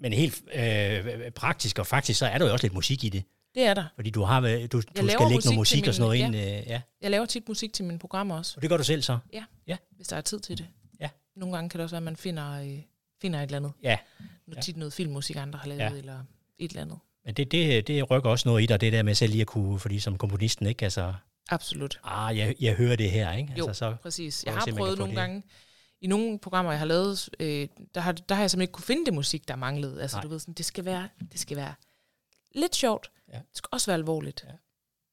men 0.00 0.12
helt 0.12 0.42
øh, 0.54 1.30
praktisk 1.30 1.78
og 1.78 1.86
faktisk, 1.86 2.18
så 2.18 2.26
er 2.26 2.38
der 2.38 2.46
jo 2.46 2.52
også 2.52 2.64
lidt 2.64 2.74
musik 2.74 3.04
i 3.04 3.08
det. 3.08 3.24
Det 3.54 3.62
er 3.66 3.74
der. 3.74 3.84
Fordi 3.94 4.10
du, 4.10 4.22
har, 4.22 4.40
du, 4.40 4.66
du 4.72 4.80
skal 4.80 5.04
lægge 5.04 5.22
noget 5.24 5.54
musik 5.54 5.82
til 5.82 5.88
og 5.88 5.94
sådan 5.94 6.08
noget 6.08 6.30
min- 6.30 6.40
ind. 6.40 6.58
Øh, 6.60 6.66
ja. 6.66 6.80
Jeg 7.00 7.10
laver 7.10 7.26
tit 7.26 7.48
musik 7.48 7.72
til 7.72 7.84
mine 7.84 7.98
programmer 7.98 8.36
også, 8.38 8.52
Og 8.56 8.62
det 8.62 8.70
gør 8.70 8.76
du 8.76 8.84
selv 8.84 9.02
så? 9.02 9.18
hvis 9.90 10.08
der 10.08 10.16
er 10.16 10.20
tid 10.20 10.40
til 10.40 10.58
det. 10.58 10.66
Ja. 11.00 11.08
Nogle 11.36 11.54
gange 11.56 11.70
kan 11.70 11.78
det 11.78 11.82
også 11.84 11.94
være, 11.94 11.98
at 11.98 12.02
man 12.02 12.16
finder, 12.16 12.52
øh, 12.52 12.78
finder 13.22 13.38
et 13.38 13.44
eller 13.44 13.56
andet. 13.56 13.72
Ja. 13.82 13.98
Noget, 14.46 14.64
tit 14.64 14.76
noget 14.76 14.92
filmmusik, 14.92 15.36
andre 15.36 15.58
har 15.58 15.66
lavet, 15.68 15.80
Ja. 15.80 15.90
eller 15.90 16.24
et 16.58 16.70
eller 16.70 16.82
andet. 16.82 16.98
Men 17.24 17.34
det, 17.34 17.52
det, 17.52 17.86
det 17.86 18.10
rykker 18.10 18.30
også 18.30 18.48
noget 18.48 18.62
i 18.62 18.66
dig, 18.66 18.80
det 18.80 18.92
der 18.92 19.02
med 19.02 19.14
selv 19.14 19.30
lige 19.30 19.40
at 19.40 19.46
kunne, 19.46 19.78
fordi 19.78 20.00
som 20.00 20.18
komponisten, 20.18 20.66
ikke? 20.66 20.84
Altså, 20.84 21.14
Absolut. 21.48 22.00
ah, 22.04 22.38
jeg, 22.38 22.54
jeg 22.60 22.74
hører 22.74 22.96
det 22.96 23.10
her, 23.10 23.32
ikke? 23.32 23.54
Jo. 23.58 23.66
Altså, 23.66 23.78
så, 23.78 23.96
Præcis. 24.02 24.44
Jeg 24.44 24.54
at 24.54 24.58
har 24.58 24.76
prøvet 24.76 24.98
nogle 24.98 25.10
det. 25.12 25.18
gange, 25.20 25.42
i 26.00 26.06
nogle 26.06 26.38
programmer, 26.38 26.72
jeg 26.72 26.78
har 26.78 26.86
lavet, 26.86 27.28
øh, 27.40 27.68
der, 27.94 28.00
har, 28.00 28.12
der 28.12 28.34
har 28.34 28.42
jeg 28.42 28.50
simpelthen 28.50 28.62
ikke 28.62 28.72
kunne 28.72 28.84
finde 28.84 29.06
det 29.06 29.14
musik, 29.14 29.48
der 29.48 29.56
manglede. 29.56 30.02
Altså, 30.02 30.16
Nej. 30.16 30.22
du 30.22 30.28
ved, 30.28 30.38
sådan, 30.38 30.54
det 30.54 30.66
skal 30.66 30.84
være, 30.84 31.08
det 31.32 31.40
skal 31.40 31.56
være 31.56 31.74
lidt 32.54 32.76
sjovt. 32.76 33.10
Ja. 33.32 33.38
Det 33.38 33.46
skal 33.56 33.68
også 33.72 33.86
være 33.86 33.94
alvorligt. 33.94 34.44
Ja. 34.48 34.52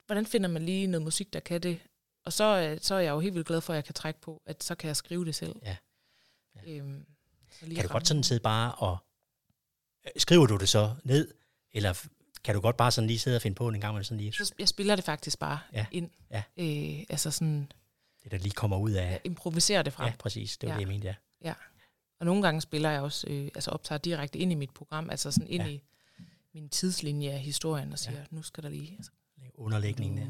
Hvordan 0.06 0.26
finder 0.26 0.50
man 0.50 0.66
lige 0.66 0.88
noget 0.88 1.04
musik, 1.04 1.34
der 1.34 1.40
kan 1.40 1.62
det? 1.64 1.80
Og 2.26 2.34
så, 2.34 2.44
øh, 2.70 2.78
så 2.82 2.96
er 2.96 3.00
jeg 3.00 3.12
jo 3.12 3.20
helt 3.20 3.34
vildt 3.36 3.48
glad 3.48 3.62
for, 3.62 3.74
at 3.74 3.76
jeg 3.76 3.86
kan 3.86 3.94
trække 3.94 4.22
på, 4.22 4.42
at 4.46 4.64
så 4.64 4.76
kan 4.76 4.88
jeg 4.88 4.96
skrive 4.98 5.26
det 5.26 5.36
selv. 5.36 5.56
Ja. 5.64 5.78
Øhm, 6.68 7.06
så 7.60 7.66
lige 7.66 7.76
kan 7.76 7.88
du 7.88 7.92
godt 7.92 8.08
sådan 8.08 8.24
sidde 8.24 8.42
bare 8.42 8.76
og... 8.76 8.98
øh, 10.06 10.12
Skriver 10.18 10.46
du 10.46 10.58
det 10.58 10.70
så 10.70 10.96
ned, 11.04 11.34
eller 11.72 12.06
kan 12.44 12.56
du 12.56 12.62
godt 12.62 12.78
bare 12.78 12.92
sådan 12.92 13.08
lige 13.08 13.20
sidde 13.20 13.36
og 13.38 13.42
finde 13.42 13.56
på 13.56 13.68
en 13.70 13.82
gang, 13.82 13.96
med 13.96 14.04
sådan 14.04 14.18
lige, 14.18 14.32
Så 14.34 14.54
jeg 14.60 14.68
spiller 14.68 14.96
det 14.96 15.06
faktisk 15.06 15.40
bare 15.40 15.60
Ja. 15.74 15.86
ind. 15.92 16.10
Ja. 16.32 16.44
Øh, 16.58 17.04
altså 17.10 17.32
sådan, 17.32 17.72
det 18.24 18.32
der 18.32 18.38
lige 18.38 18.52
kommer 18.52 18.78
ud 18.78 18.92
af... 18.92 19.22
improviserer 19.24 19.82
det 19.82 19.94
frem. 19.94 20.06
Ja, 20.08 20.14
præcis, 20.20 20.58
det 20.58 20.68
var 20.70 20.74
Ja. 20.74 20.80
det, 20.80 20.86
jeg 20.88 20.94
mente, 20.94 21.16
ja. 21.44 21.54
Og 22.20 22.26
nogle 22.26 22.42
gange 22.42 22.62
spiller 22.62 22.90
jeg 22.92 23.02
også, 23.02 23.28
øh, 23.30 23.46
altså 23.56 23.72
optager 23.72 24.00
direkte 24.00 24.40
ind 24.40 24.52
i 24.52 24.56
mit 24.56 24.70
program, 24.74 25.10
altså 25.10 25.32
sådan 25.32 25.48
ind 25.48 25.64
Ja. 25.64 25.70
i 25.70 25.82
min 26.54 26.70
tidslinje 26.70 27.32
af 27.32 27.40
historien, 27.40 27.94
og 27.94 28.00
siger, 28.00 28.26
nu 28.32 28.42
skal 28.42 28.64
der 28.64 28.70
lige... 28.70 28.94
Altså, 28.98 29.12
Underlægningen 29.56 30.18
der. 30.18 30.28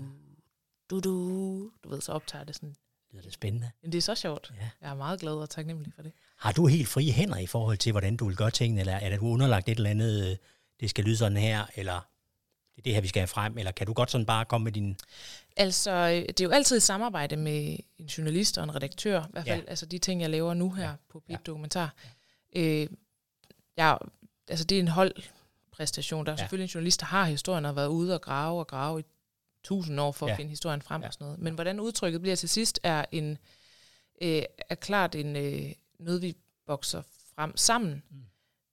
du, 0.90 1.00
du, 1.00 1.72
du 1.84 1.90
ved, 1.90 2.02
så 2.02 2.12
optager 2.12 2.44
det 2.44 2.56
sådan. 2.56 2.76
Det 3.12 3.18
er 3.18 3.22
det 3.22 3.34
spændende. 3.34 3.72
Men 3.82 3.92
det 3.92 3.98
er 3.98 4.02
så 4.02 4.16
sjovt. 4.16 4.54
Ja. 4.60 4.70
Jeg 4.82 4.90
er 4.92 4.96
meget 4.96 5.20
glad 5.20 5.32
og 5.34 5.50
taknemmelig 5.50 5.94
for 5.94 6.02
det. 6.02 6.12
Har 6.38 6.52
du 6.52 6.68
helt 6.68 6.88
frie 6.88 7.12
hænder 7.12 7.38
i 7.38 7.46
forhold 7.46 7.78
til, 7.78 7.92
hvordan 7.92 8.18
du 8.18 8.28
vil 8.28 8.36
gøre 8.36 8.52
tingene, 8.52 8.80
eller 8.80 8.94
er 8.94 9.10
det 9.10 9.20
du 9.20 9.28
underlagt 9.28 9.70
et 9.70 9.78
eller 9.78 9.90
andet, 9.90 10.32
øh, 10.32 10.38
det 10.84 10.90
skal 10.90 11.04
lyde 11.04 11.18
sådan 11.18 11.38
her, 11.38 11.66
eller 11.76 11.94
det 12.76 12.78
er 12.78 12.84
det 12.84 12.94
her, 12.94 13.02
vi 13.02 13.08
skal 13.08 13.20
have 13.20 13.28
frem, 13.28 13.58
eller 13.58 13.72
kan 13.72 13.88
du 13.88 13.94
godt 13.94 14.12
sådan 14.12 14.26
bare 14.26 14.46
komme 14.46 14.64
med 14.64 14.72
din... 14.72 14.98
Altså, 15.58 15.92
øh, 15.92 16.22
det 16.28 16.42
er 16.42 16.46
jo 16.46 16.52
altid 16.52 16.78
i 16.78 16.80
samarbejde 16.80 17.36
med 17.36 17.78
en 17.98 18.06
journalist 18.06 18.58
og 18.58 18.64
en 18.64 18.76
redaktør, 18.76 19.24
i 19.24 19.28
hvert 19.32 19.48
fald 19.48 19.62
Ja. 19.64 19.70
altså 19.70 19.86
de 19.86 19.98
ting, 19.98 20.22
jeg 20.22 20.30
laver 20.30 20.54
nu 20.54 20.72
her 20.72 20.84
Ja. 20.84 20.90
ja. 20.90 20.96
på 21.10 21.20
Pit 21.20 21.34
Ja. 21.34 21.38
Dokumentar. 21.46 21.94
Øh, 22.56 22.88
jeg, 23.78 23.98
altså, 24.48 24.66
det 24.66 24.76
er 24.76 24.80
en 24.80 24.88
holdpræstation. 24.88 26.26
Der 26.26 26.32
er 26.32 26.34
Ja. 26.34 26.42
ja. 26.42 26.44
selvfølgelig 26.46 26.64
en 26.66 26.70
journalist, 26.74 27.00
der 27.00 27.06
har 27.06 27.26
historien 27.26 27.66
og 27.66 27.70
har 27.70 27.74
været 27.76 27.88
ude 27.88 28.14
og 28.14 28.22
grave 28.22 28.60
og 28.60 28.68
grave 28.68 29.00
i 29.00 29.04
tusind 29.64 30.00
år 30.00 30.12
for 30.12 30.28
Ja. 30.28 30.32
at 30.32 30.38
finde 30.38 30.50
historien 30.50 30.82
frem 30.82 31.02
Ja. 31.02 31.08
og 31.08 31.14
sådan 31.14 31.26
noget. 31.26 31.40
Men 31.40 31.54
hvordan 31.54 31.80
udtrykket 31.80 32.22
bliver 32.22 32.36
til 32.36 32.50
sidst, 32.50 32.80
er, 32.84 33.06
en, 33.12 33.38
øh, 34.22 34.44
er 34.70 34.76
klart 34.76 35.16
en, 35.16 35.36
øh, 35.36 35.72
noget, 36.00 36.22
vi 36.22 36.36
bokser 36.66 37.02
frem 37.36 37.58
sammen. 37.58 38.04
Mm. 38.10 38.18
Mm. 38.18 38.24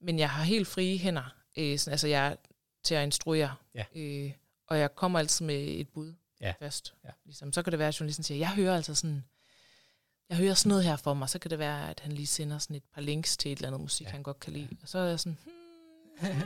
Men 0.00 0.19
jeg 0.19 0.31
har 0.31 0.43
helt 0.45 0.69
frie 0.69 0.99
hænder. 0.99 1.35
Øh, 1.59 1.78
sådan, 1.78 1.92
altså, 1.92 2.09
jeg 2.09 2.26
er 2.26 2.37
til 2.85 2.95
at 2.95 3.02
instruere. 3.02 3.54
Ja. 3.75 3.85
Øh, 3.95 4.33
og 4.69 4.78
jeg 4.78 4.95
kommer 4.95 5.19
altid 5.19 5.47
med 5.47 5.64
et 5.69 5.88
bud 5.88 6.14
Ja. 6.41 6.52
først. 6.60 6.95
Ja. 7.04 7.10
Ligesom, 7.25 7.52
så 7.52 7.63
kan 7.63 7.71
det 7.71 7.78
være, 7.78 7.89
at 7.89 8.00
journalisten 8.00 8.25
siger, 8.25 8.39
jeg 8.39 8.49
hører 8.50 8.76
altså 8.76 8.95
sådan, 8.95 9.25
jeg 10.28 10.36
hører 10.39 10.54
sådan 10.54 10.69
noget 10.69 10.84
her 10.84 10.97
for 10.97 11.15
mig. 11.15 11.28
Så 11.28 11.39
kan 11.39 11.50
det 11.50 11.58
være, 11.58 11.91
at 11.91 12.00
han 12.00 12.13
lige 12.13 12.26
sender 12.26 12.58
sådan 12.58 12.76
et 12.76 12.82
par 12.95 13.00
links 13.00 13.36
til 13.36 13.52
et 13.52 13.56
eller 13.56 13.69
andet 13.69 13.80
musik, 13.80 14.04
Ja. 14.04 14.08
ja. 14.10 14.13
han 14.13 14.23
godt 14.23 14.41
kan 14.41 14.52
lide. 14.52 14.69
Og 14.82 14.89
så 14.89 14.99
er 14.99 15.04
jeg 15.08 15.21
sådan, 15.21 15.39
hmm, 16.21 16.43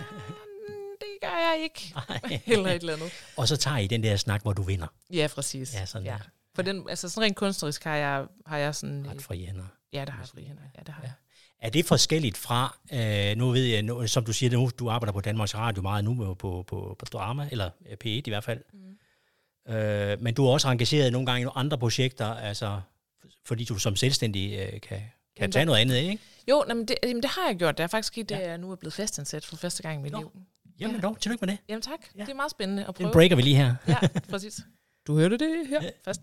det 1.00 1.08
gør 1.22 1.28
jeg 1.52 1.60
ikke. 1.62 1.94
Eller 2.52 2.70
et 2.70 2.74
eller 2.80 2.92
andet. 2.92 3.12
Og 3.36 3.48
så 3.48 3.56
tager 3.56 3.76
I 3.78 3.86
den 3.86 4.02
der 4.02 4.16
snak, 4.16 4.42
hvor 4.42 4.52
du 4.52 4.62
vinder. 4.62 4.86
Ja, 5.12 5.28
præcis. 5.34 5.74
Ja, 5.74 5.86
sådan 5.86 6.06
ja. 6.06 6.12
der. 6.12 6.18
For 6.54 6.62
den, 6.62 6.88
altså 6.88 7.08
sådan 7.08 7.26
rent 7.26 7.36
kunstnerisk 7.36 7.84
har 7.84 7.96
jeg, 7.96 8.26
har 8.46 8.58
jeg 8.58 8.74
sådan... 8.74 9.10
Ret 9.10 9.22
frie 9.22 9.46
hænder. 9.46 9.64
Ja, 9.92 10.00
det 10.00 10.08
har 10.08 10.20
jeg 10.20 10.28
fri 10.28 10.44
hænder. 10.44 10.62
Ja, 10.78 10.80
det 10.86 10.94
har 10.94 11.02
Ja. 11.02 11.08
jeg. 11.08 11.14
Er 11.64 11.70
det 11.70 11.85
forskelligt 11.87 12.37
fra, 12.37 12.79
øh, 12.92 13.37
nu 13.37 13.50
ved 13.50 13.62
jeg, 13.64 13.83
nu, 13.83 14.07
som 14.07 14.24
du 14.24 14.33
siger, 14.33 14.50
nu, 14.53 14.70
du 14.79 14.90
arbejder 14.90 15.12
på 15.12 15.20
Danmarks 15.20 15.55
Radio 15.55 15.83
meget 15.83 16.05
nu 16.05 16.14
på, 16.35 16.35
på, 16.35 16.96
på, 16.98 17.05
drama, 17.12 17.48
eller 17.53 17.70
øh, 17.90 17.96
P1 18.05 18.09
i 18.09 18.22
hvert 18.29 18.44
fald, 18.44 18.61
Mm. 18.72 19.74
øh, 19.74 20.20
men 20.22 20.35
du 20.35 20.46
er 20.46 20.50
også 20.53 20.68
engageret 20.68 21.12
nogle 21.12 21.27
gange 21.27 21.40
i 21.40 21.44
nogle 21.44 21.59
andre 21.59 21.79
projekter, 21.79 22.27
altså, 22.27 22.81
fordi 23.44 23.64
du 23.64 23.79
som 23.79 23.96
selvstændig 23.96 24.53
øh, 24.59 24.70
kan, 24.72 24.81
kan 24.81 25.00
Jamen, 25.40 25.53
tage 25.53 25.64
noget 25.64 25.81
andet, 25.81 25.96
ikke? 25.96 26.18
Jo, 26.50 26.64
nej, 26.66 26.74
men 26.74 26.88
det, 26.88 26.96
jamen, 27.03 27.22
det 27.22 27.31
har 27.31 27.46
jeg 27.48 27.57
gjort. 27.57 27.79
Det 27.79 27.85
er 27.85 27.88
faktisk 27.88 28.14
det 28.14 28.31
Ja. 28.31 28.48
jeg 28.48 28.59
nu 28.59 28.70
er 28.72 28.77
blevet 28.77 28.92
fastansat 28.94 29.44
for 29.44 29.57
første 29.57 29.83
gang 29.83 29.98
i 30.00 30.03
mit 30.03 30.12
Nå, 30.12 30.18
liv. 30.18 30.31
Jamen 30.81 30.96
Ja. 30.96 31.03
dog, 31.03 31.20
tillykke 31.20 31.46
med 31.46 31.53
det. 31.55 31.61
Jamen 31.68 31.83
tak. 31.83 31.98
Ja. 32.16 32.20
Det 32.22 32.29
er 32.31 32.35
meget 32.35 32.50
spændende 32.50 32.83
at 32.83 32.87
Den 32.98 33.05
prøve. 33.05 33.12
breaker 33.12 33.37
vi 33.37 33.42
lige 33.42 33.57
her. 33.57 33.74
Ja, 33.88 33.96
præcis. 34.31 34.61
Du 35.07 35.14
hørte 35.18 35.38
det 35.38 35.66
her 35.68 35.83
Ja. 35.83 35.90
først. 36.05 36.22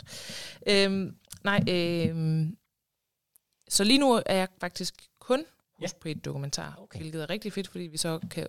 Øhm, 0.66 1.16
nej, 1.44 1.60
øhm, 1.68 2.56
så 3.68 3.84
lige 3.84 3.98
nu 3.98 4.22
er 4.26 4.34
jeg 4.34 4.48
faktisk 4.60 4.94
kun 5.22 5.44
hos 5.80 5.94
på 5.94 6.08
et 6.08 6.24
dokumentar, 6.24 6.78
Okay. 6.82 6.98
hvilket 7.00 7.22
er 7.22 7.30
rigtig 7.30 7.52
fedt, 7.52 7.68
fordi 7.68 7.84
vi 7.84 7.96
så 7.96 8.20
kan 8.30 8.46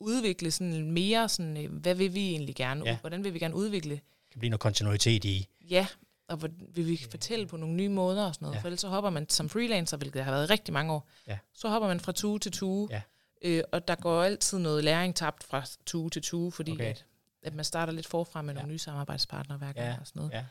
udvikle 0.00 0.50
sådan 0.50 0.90
mere 0.90 1.28
sådan, 1.28 1.56
øh, 1.64 1.72
hvad 1.72 1.94
vil 1.94 2.14
vi 2.14 2.28
egentlig 2.30 2.54
gerne, 2.56 2.84
Ja. 2.84 2.90
ja. 2.90 2.98
hvordan 3.00 3.24
vil 3.24 3.34
vi 3.34 3.38
gerne 3.38 3.54
udvikle, 3.54 3.94
Det 3.94 4.02
kan 4.32 4.38
blive 4.38 4.50
noget 4.50 4.60
kontinuitet 4.60 5.24
i. 5.24 5.48
ja, 5.70 5.86
og 6.28 6.36
hvor 6.36 6.48
vil 6.74 6.86
vi 6.86 7.06
fortælle 7.10 7.46
på 7.46 7.56
nogle 7.56 7.74
nye 7.74 7.88
måder 7.88 8.26
og 8.26 8.34
sådan 8.34 8.46
noget, 8.46 8.54
Ja. 8.54 8.58
ja. 8.58 8.62
for 8.62 8.66
ellers 8.68 8.80
så 8.80 8.88
hopper 8.88 9.10
man 9.10 9.28
som 9.28 9.48
freelancer, 9.48 9.96
hvilket 9.96 10.24
har 10.24 10.30
været 10.32 10.50
rigtig 10.50 10.72
mange 10.74 10.92
år, 10.92 11.08
Ja. 11.26 11.38
så 11.54 11.68
hopper 11.68 11.88
man 11.88 12.00
fra 12.00 12.12
tue 12.12 12.38
til 12.38 12.52
tue, 12.52 12.88
Ja. 12.90 13.02
øh, 13.42 13.62
og 13.72 13.88
der 13.88 13.94
går 13.94 14.22
altid 14.22 14.58
noget 14.58 14.84
læring 14.84 15.14
tabt 15.14 15.44
fra 15.44 15.64
tue 15.86 16.10
til 16.10 16.22
tue, 16.22 16.52
fordi 16.52 16.70
okay. 16.72 16.84
at, 16.84 17.04
at 17.42 17.54
man 17.54 17.64
starter 17.64 17.92
lidt 17.92 18.06
forfra 18.06 18.42
med 18.42 18.54
Ja. 18.54 18.60
nogle 18.60 18.72
nye 18.72 18.78
samarbejdspartnere 18.78 19.58
hver 19.58 19.72
gang 19.72 19.86
Ja, 19.88 19.96
og 20.00 20.06
sådan 20.06 20.20
noget. 20.20 20.32
ja. 20.32 20.44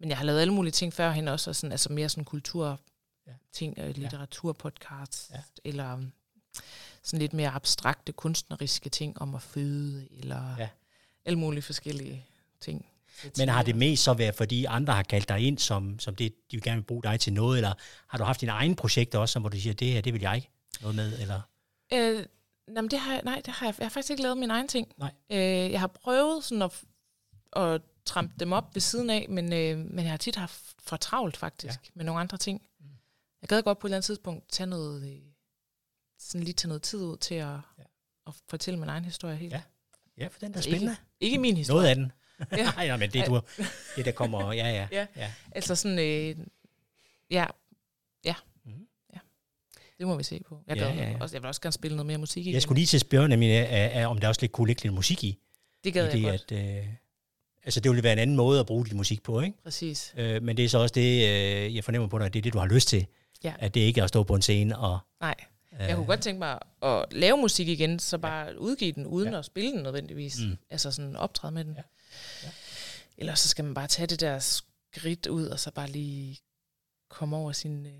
Men 0.00 0.08
jeg 0.08 0.18
har 0.18 0.24
lavet 0.24 0.40
alle 0.40 0.54
mulige 0.54 0.72
ting 0.72 0.92
førhen 0.92 1.28
også, 1.28 1.50
og 1.50 1.56
sådan, 1.56 1.72
altså 1.72 1.92
mere 1.92 2.08
sådan 2.08 2.24
kultur 2.24 2.80
Ja. 3.26 3.32
ting, 3.52 3.78
øh, 3.78 3.96
litteraturpodcasts, 3.96 5.30
Ja. 5.34 5.40
eller 5.64 5.94
um, 5.94 6.12
sådan 7.02 7.20
lidt 7.20 7.32
mere 7.32 7.50
abstrakte 7.50 8.12
kunstneriske 8.12 8.88
ting 8.90 9.20
om 9.22 9.34
at 9.34 9.42
føde, 9.42 10.08
eller 10.10 10.56
Ja. 10.58 10.68
alle 11.24 11.38
mulige 11.38 11.62
forskellige 11.62 12.26
ting. 12.60 12.86
Men 13.38 13.48
har 13.48 13.62
det 13.62 13.76
mest 13.76 14.02
så 14.02 14.14
været, 14.14 14.34
fordi 14.34 14.64
andre 14.64 14.92
har 14.94 15.02
kaldt 15.02 15.28
dig 15.28 15.40
ind, 15.40 15.58
som, 15.58 15.98
som 15.98 16.14
det, 16.14 16.32
de 16.50 16.56
vil 16.56 16.62
gerne 16.62 16.76
vil 16.76 16.84
bruge 16.86 17.02
dig 17.02 17.20
til 17.20 17.32
noget, 17.32 17.56
eller 17.58 17.72
har 18.06 18.18
du 18.18 18.24
haft 18.24 18.40
dine 18.40 18.52
egne 18.52 18.76
projekter 18.76 19.18
også, 19.18 19.32
som 19.32 19.42
hvor 19.42 19.48
du 19.48 19.60
siger, 19.60 19.74
det 19.74 19.88
her, 19.92 20.00
det 20.00 20.12
vil 20.12 20.20
jeg 20.22 20.36
ikke 20.36 20.50
noget 20.80 20.96
med, 20.96 21.18
eller? 21.18 21.40
Øh, 21.92 22.26
jamen 22.76 22.90
det 22.90 22.98
har 22.98 23.12
jeg, 23.12 23.22
nej, 23.24 23.42
det 23.46 23.54
har 23.54 23.66
jeg, 23.66 23.74
jeg 23.78 23.84
har 23.84 23.90
faktisk 23.90 24.10
ikke 24.10 24.22
lavet 24.22 24.38
min 24.38 24.50
egen 24.50 24.68
ting. 24.68 24.92
Nej. 24.98 25.12
Øh, 25.30 25.38
jeg 25.72 25.80
har 25.80 25.86
prøvet 25.86 26.44
sådan 26.44 26.62
at, 26.62 26.82
at 27.62 27.82
trampe 28.04 28.34
dem 28.40 28.52
op 28.52 28.74
ved 28.74 28.80
siden 28.80 29.10
af, 29.10 29.26
men, 29.28 29.52
øh, 29.52 29.78
men 29.78 29.98
jeg 29.98 30.10
har 30.10 30.16
tit 30.16 30.36
haft 30.36 30.60
for 30.78 30.96
travlt 30.96 31.36
faktisk 31.36 31.80
ja. 31.84 31.90
med 31.94 32.04
nogle 32.04 32.20
andre 32.20 32.38
ting. 32.38 32.62
Mm. 33.46 33.54
Jeg 33.54 33.58
gad 33.58 33.62
godt 33.62 33.78
på 33.78 33.86
et 33.86 33.88
eller 33.88 33.96
andet 33.96 34.04
tidspunkt 34.06 34.48
tage 34.52 34.66
noget, 34.66 35.08
øh, 35.08 35.18
sådan 36.18 36.44
lige 36.44 36.54
tage 36.54 36.68
noget 36.68 36.82
tid 36.82 36.98
ud 37.02 37.16
til 37.16 37.34
at, 37.34 37.46
Ja. 37.46 37.84
at 38.26 38.34
fortælle 38.48 38.80
min 38.80 38.88
egen 38.88 39.04
historie 39.04 39.36
helt. 39.36 39.52
Ja. 39.52 39.62
Ja, 40.18 40.26
for 40.26 40.38
den 40.40 40.50
er 40.52 40.56
Altså, 40.56 40.70
spændende. 40.70 40.96
Ikke, 41.20 41.32
ikke 41.32 41.38
min 41.38 41.56
historie. 41.56 41.76
Noget 41.76 41.88
af 41.88 41.96
den. 41.96 42.12
Ja. 42.58 42.64
nej, 42.76 42.86
nej, 42.86 42.96
men 42.96 43.10
det, 43.10 43.26
du, 43.26 43.40
det 43.96 44.04
der 44.04 44.12
kommer, 44.12 44.52
ja, 44.52 44.68
ja. 44.68 44.88
Ja. 44.92 45.06
ja. 45.16 45.32
Altså 45.52 45.74
sådan, 45.74 45.98
øh, 45.98 46.36
ja, 47.30 47.46
ja, 48.24 48.34
Mhm. 48.64 48.86
ja. 49.14 49.18
Det 49.98 50.06
må 50.06 50.16
vi 50.16 50.22
se 50.22 50.40
på. 50.48 50.62
Jeg, 50.66 50.76
Ja, 50.76 50.84
gad, 50.84 50.94
ja, 50.96 51.10
ja. 51.10 51.16
Også, 51.20 51.36
jeg 51.36 51.42
vil 51.42 51.48
også 51.48 51.60
gerne 51.60 51.72
spille 51.72 51.96
noget 51.96 52.06
mere 52.06 52.18
musik 52.18 52.40
igen. 52.46 52.54
Jeg 52.54 52.62
skulle 52.62 52.78
lige 52.78 52.86
til 52.86 52.96
at 52.96 53.00
spørge 53.00 53.28
nemlig, 53.28 53.50
er, 53.50 53.64
er, 53.64 54.06
om 54.06 54.18
der 54.18 54.28
også 54.28 54.40
lidt 54.40 54.52
kunne 54.52 54.66
ligge 54.66 54.82
lidt 54.82 54.94
musik 54.94 55.24
i. 55.24 55.38
det 55.84 55.92
gad 55.92 56.02
i 56.02 56.06
jeg 56.06 56.12
det, 56.12 56.22
godt. 56.48 56.52
at, 56.52 56.78
øh, 56.78 56.86
altså 57.64 57.80
det 57.80 57.90
ville 57.90 58.02
være 58.02 58.12
en 58.12 58.18
anden 58.18 58.36
måde 58.36 58.60
at 58.60 58.66
bruge 58.66 58.84
dit 58.86 58.92
musik 58.94 59.22
på, 59.22 59.40
ikke? 59.40 59.62
Præcis. 59.62 60.14
Øh, 60.16 60.42
men 60.42 60.56
det 60.56 60.64
er 60.64 60.68
så 60.68 60.78
også 60.78 60.92
det, 60.92 61.28
øh, 61.28 61.74
jeg 61.76 61.84
fornemmer 61.84 62.08
på 62.08 62.18
dig, 62.18 62.26
at 62.26 62.32
det 62.32 62.38
er 62.38 62.42
det, 62.42 62.52
du 62.52 62.58
har 62.58 62.66
lyst 62.66 62.88
til. 62.88 63.06
Ja. 63.46 63.54
At 63.58 63.74
det 63.74 63.80
ikke 63.80 64.00
er 64.00 64.04
at 64.04 64.08
stå 64.08 64.22
på 64.22 64.34
en 64.34 64.42
scene 64.42 64.78
og... 64.78 64.98
Nej. 65.20 65.34
Øh, 65.72 65.80
Jeg 65.80 65.96
kunne 65.96 66.06
godt 66.06 66.20
tænke 66.20 66.38
mig 66.38 66.58
at 66.82 67.04
lave 67.12 67.36
musik 67.36 67.68
igen, 67.68 67.98
så 67.98 68.18
bare 68.18 68.60
udgive 68.60 68.92
den, 68.92 69.06
uden 69.06 69.28
Ja. 69.28 69.32
ja. 69.32 69.38
at 69.38 69.44
spille 69.44 69.72
den 69.72 69.82
nødvendigvis. 69.82 70.38
Mm. 70.40 70.56
Altså 70.70 70.90
sådan 70.90 71.16
optræde 71.16 71.52
med 71.54 71.64
den. 71.64 71.74
Ja. 71.76 71.82
Ja. 72.44 72.48
Eller 73.18 73.34
så 73.34 73.48
skal 73.48 73.64
man 73.64 73.74
bare 73.74 73.86
tage 73.86 74.06
det 74.06 74.20
der 74.20 74.38
skridt 74.38 75.26
ud, 75.26 75.46
og 75.46 75.60
så 75.60 75.70
bare 75.70 75.88
lige 75.88 76.38
komme 77.08 77.36
over 77.36 77.52
sin 77.52 77.86
øh, 77.86 77.92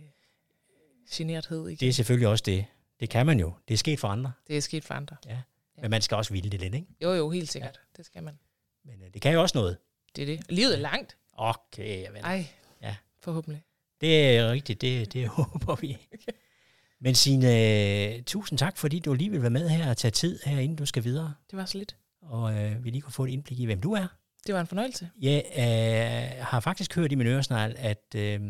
generthed. 1.10 1.68
Ikke? 1.68 1.80
Det 1.80 1.88
er 1.88 1.92
selvfølgelig 1.92 2.28
også 2.28 2.42
det. 2.46 2.64
Det 3.00 3.10
kan 3.10 3.26
man 3.26 3.40
jo. 3.40 3.52
Det 3.68 3.74
er 3.74 3.78
sket 3.78 4.00
for 4.00 4.08
andre. 4.08 4.32
det 4.46 4.56
er 4.56 4.60
sket 4.60 4.84
for 4.84 4.94
andre. 4.94 5.16
Ja. 5.26 5.38
Men 5.82 5.90
man 5.90 6.02
skal 6.02 6.16
også 6.16 6.32
ville 6.32 6.50
det 6.50 6.60
lidt, 6.60 6.74
ikke? 6.74 6.86
Jo, 7.02 7.12
jo, 7.14 7.30
helt 7.30 7.52
sikkert. 7.52 7.74
Ja. 7.92 7.96
Det 7.96 8.06
skal 8.06 8.22
man. 8.22 8.38
Men 8.84 9.02
øh, 9.02 9.08
det 9.14 9.22
kan 9.22 9.32
jo 9.32 9.42
også 9.42 9.58
noget. 9.58 9.76
Det 10.16 10.22
er 10.22 10.26
det. 10.26 10.46
Livet 10.52 10.74
er 10.74 10.78
langt. 10.80 11.16
Okay, 11.32 12.02
jeg 12.02 12.12
ved. 12.12 12.20
Ej, 12.20 12.46
Ja. 12.82 12.96
forhåbentlig. 13.20 13.62
Det 14.00 14.36
er 14.36 14.50
rigtigt. 14.50 14.80
Det, 14.80 15.12
det 15.12 15.28
håber 15.36 15.74
vi. 15.74 15.96
Men 17.00 17.14
Signe, 17.14 18.22
tusind 18.22 18.58
tak, 18.58 18.78
fordi 18.78 18.98
du 18.98 19.14
lige 19.14 19.30
vil 19.30 19.42
være 19.42 19.50
med 19.50 19.68
her 19.68 19.90
og 19.90 19.96
tage 19.96 20.10
tid 20.10 20.38
her, 20.44 20.58
inden 20.58 20.76
du 20.76 20.86
skal 20.86 21.04
videre. 21.04 21.34
Det 21.50 21.56
var 21.56 21.64
så 21.64 21.78
lidt. 21.78 21.96
Og 22.22 22.54
øh, 22.54 22.84
vi 22.84 22.90
lige 22.90 23.02
kunne 23.02 23.12
få 23.12 23.24
et 23.24 23.30
indblik 23.30 23.60
i, 23.60 23.64
hvem 23.64 23.80
du 23.80 23.92
er. 23.92 24.06
Det 24.46 24.54
var 24.54 24.60
en 24.60 24.66
fornøjelse. 24.66 25.10
Jeg 25.20 25.44
øh, 25.56 26.44
har 26.46 26.60
faktisk 26.60 26.94
hørt 26.94 27.12
i 27.12 27.14
min 27.14 27.26
øresnegl, 27.26 27.74
at, 27.78 28.14
øh, 28.16 28.40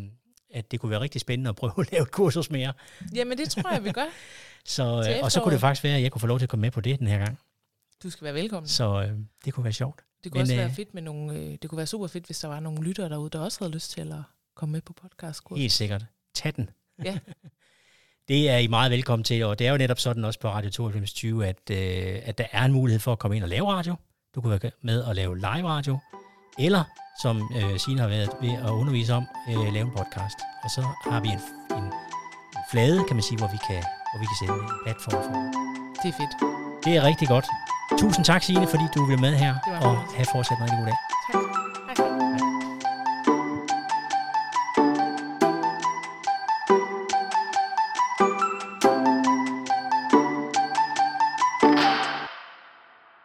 at 0.50 0.70
det 0.70 0.80
kunne 0.80 0.90
være 0.90 1.00
rigtig 1.00 1.20
spændende 1.20 1.48
at 1.48 1.56
prøve 1.56 1.72
at 1.78 1.92
lave 1.92 2.02
et 2.02 2.10
kursus 2.10 2.50
mere. 2.50 2.72
Jamen, 3.14 3.38
det 3.38 3.50
tror 3.50 3.72
jeg, 3.72 3.84
vi 3.84 3.92
gør. 3.92 4.06
Så, 4.64 4.82
øh, 4.82 5.24
og 5.24 5.32
så 5.32 5.40
kunne 5.40 5.52
det 5.52 5.60
faktisk 5.60 5.84
være, 5.84 5.96
at 5.96 6.02
jeg 6.02 6.12
kunne 6.12 6.20
få 6.20 6.26
lov 6.26 6.38
til 6.38 6.44
at 6.44 6.50
komme 6.50 6.60
med 6.60 6.70
på 6.70 6.80
det 6.80 6.98
den 6.98 7.06
her 7.06 7.18
gang. 7.18 7.38
Du 8.02 8.10
skal 8.10 8.24
være 8.24 8.34
velkommen. 8.34 8.68
Så 8.68 9.02
øh, 9.02 9.18
det 9.44 9.54
kunne 9.54 9.64
være 9.64 9.72
sjovt. 9.72 10.00
Det 10.24 10.32
kunne 10.32 10.38
Men, 10.38 10.42
også 10.42 10.54
øh, 10.54 10.58
være 10.58 10.70
fedt 10.70 10.94
med 10.94 11.02
nogle, 11.02 11.38
øh, 11.38 11.58
det 11.62 11.70
kunne 11.70 11.76
være 11.76 11.86
super 11.86 12.06
fedt, 12.06 12.26
hvis 12.26 12.38
der 12.38 12.48
var 12.48 12.60
nogle 12.60 12.82
lyttere 12.82 13.08
derude, 13.08 13.30
der 13.30 13.38
også 13.38 13.58
havde 13.60 13.72
lyst 13.72 13.90
til 13.90 14.12
at 14.12 14.22
komme 14.56 14.72
med 14.72 14.80
på 14.80 14.92
podcast. 14.92 15.40
Helt 15.56 15.72
sikkert. 15.72 16.04
Tag 16.34 16.52
den. 16.56 16.70
Ja. 17.04 17.18
det 18.28 18.50
er 18.50 18.58
I 18.58 18.66
meget 18.66 18.90
velkommen 18.90 19.24
til, 19.24 19.44
og 19.44 19.58
det 19.58 19.66
er 19.66 19.70
jo 19.70 19.76
netop 19.76 19.98
sådan 19.98 20.24
også 20.24 20.40
på 20.40 20.48
Radio 20.48 20.70
92, 20.70 21.42
at, 21.42 21.70
øh, 21.70 22.22
at 22.24 22.38
der 22.38 22.44
er 22.52 22.64
en 22.64 22.72
mulighed 22.72 23.00
for 23.00 23.12
at 23.12 23.18
komme 23.18 23.36
ind 23.36 23.44
og 23.44 23.50
lave 23.50 23.72
radio. 23.72 23.94
Du 24.34 24.40
kan 24.40 24.50
være 24.50 24.70
med 24.82 25.02
og 25.02 25.14
lave 25.14 25.36
live 25.36 25.68
radio, 25.68 25.98
eller 26.58 26.84
som 27.22 27.50
øh, 27.56 27.78
Signe 27.78 28.00
har 28.00 28.08
været 28.08 28.30
ved 28.40 28.52
at 28.52 28.70
undervise 28.70 29.14
om, 29.14 29.26
øh, 29.48 29.72
lave 29.72 29.86
en 29.86 29.90
podcast. 29.96 30.38
Og 30.64 30.70
så 30.70 30.82
har 31.10 31.20
vi 31.20 31.28
en, 31.28 31.40
en, 31.78 31.84
en 32.56 32.64
flade, 32.70 33.04
kan 33.08 33.16
man 33.16 33.22
sige, 33.22 33.38
hvor 33.38 33.50
vi 33.52 33.58
kan, 33.68 33.82
hvor 34.10 34.18
vi 34.22 34.26
kan 34.30 34.36
sende 34.40 34.54
en 34.54 34.70
platform 34.84 35.22
for. 35.26 35.34
Det 36.02 36.08
er 36.12 36.16
fedt. 36.22 36.34
Det 36.84 36.96
er 36.96 37.02
rigtig 37.02 37.28
godt. 37.28 37.46
Tusind 37.98 38.24
tak, 38.24 38.42
Signe, 38.42 38.66
fordi 38.66 38.84
du 38.94 39.04
vil 39.04 39.20
med 39.20 39.34
her, 39.34 39.54
og 39.86 39.96
have 40.16 40.26
fortsat 40.32 40.56
en 40.58 40.62
rigtig 40.62 40.78
god 40.78 40.86
dag. 40.86 40.98
Tak. 41.32 41.55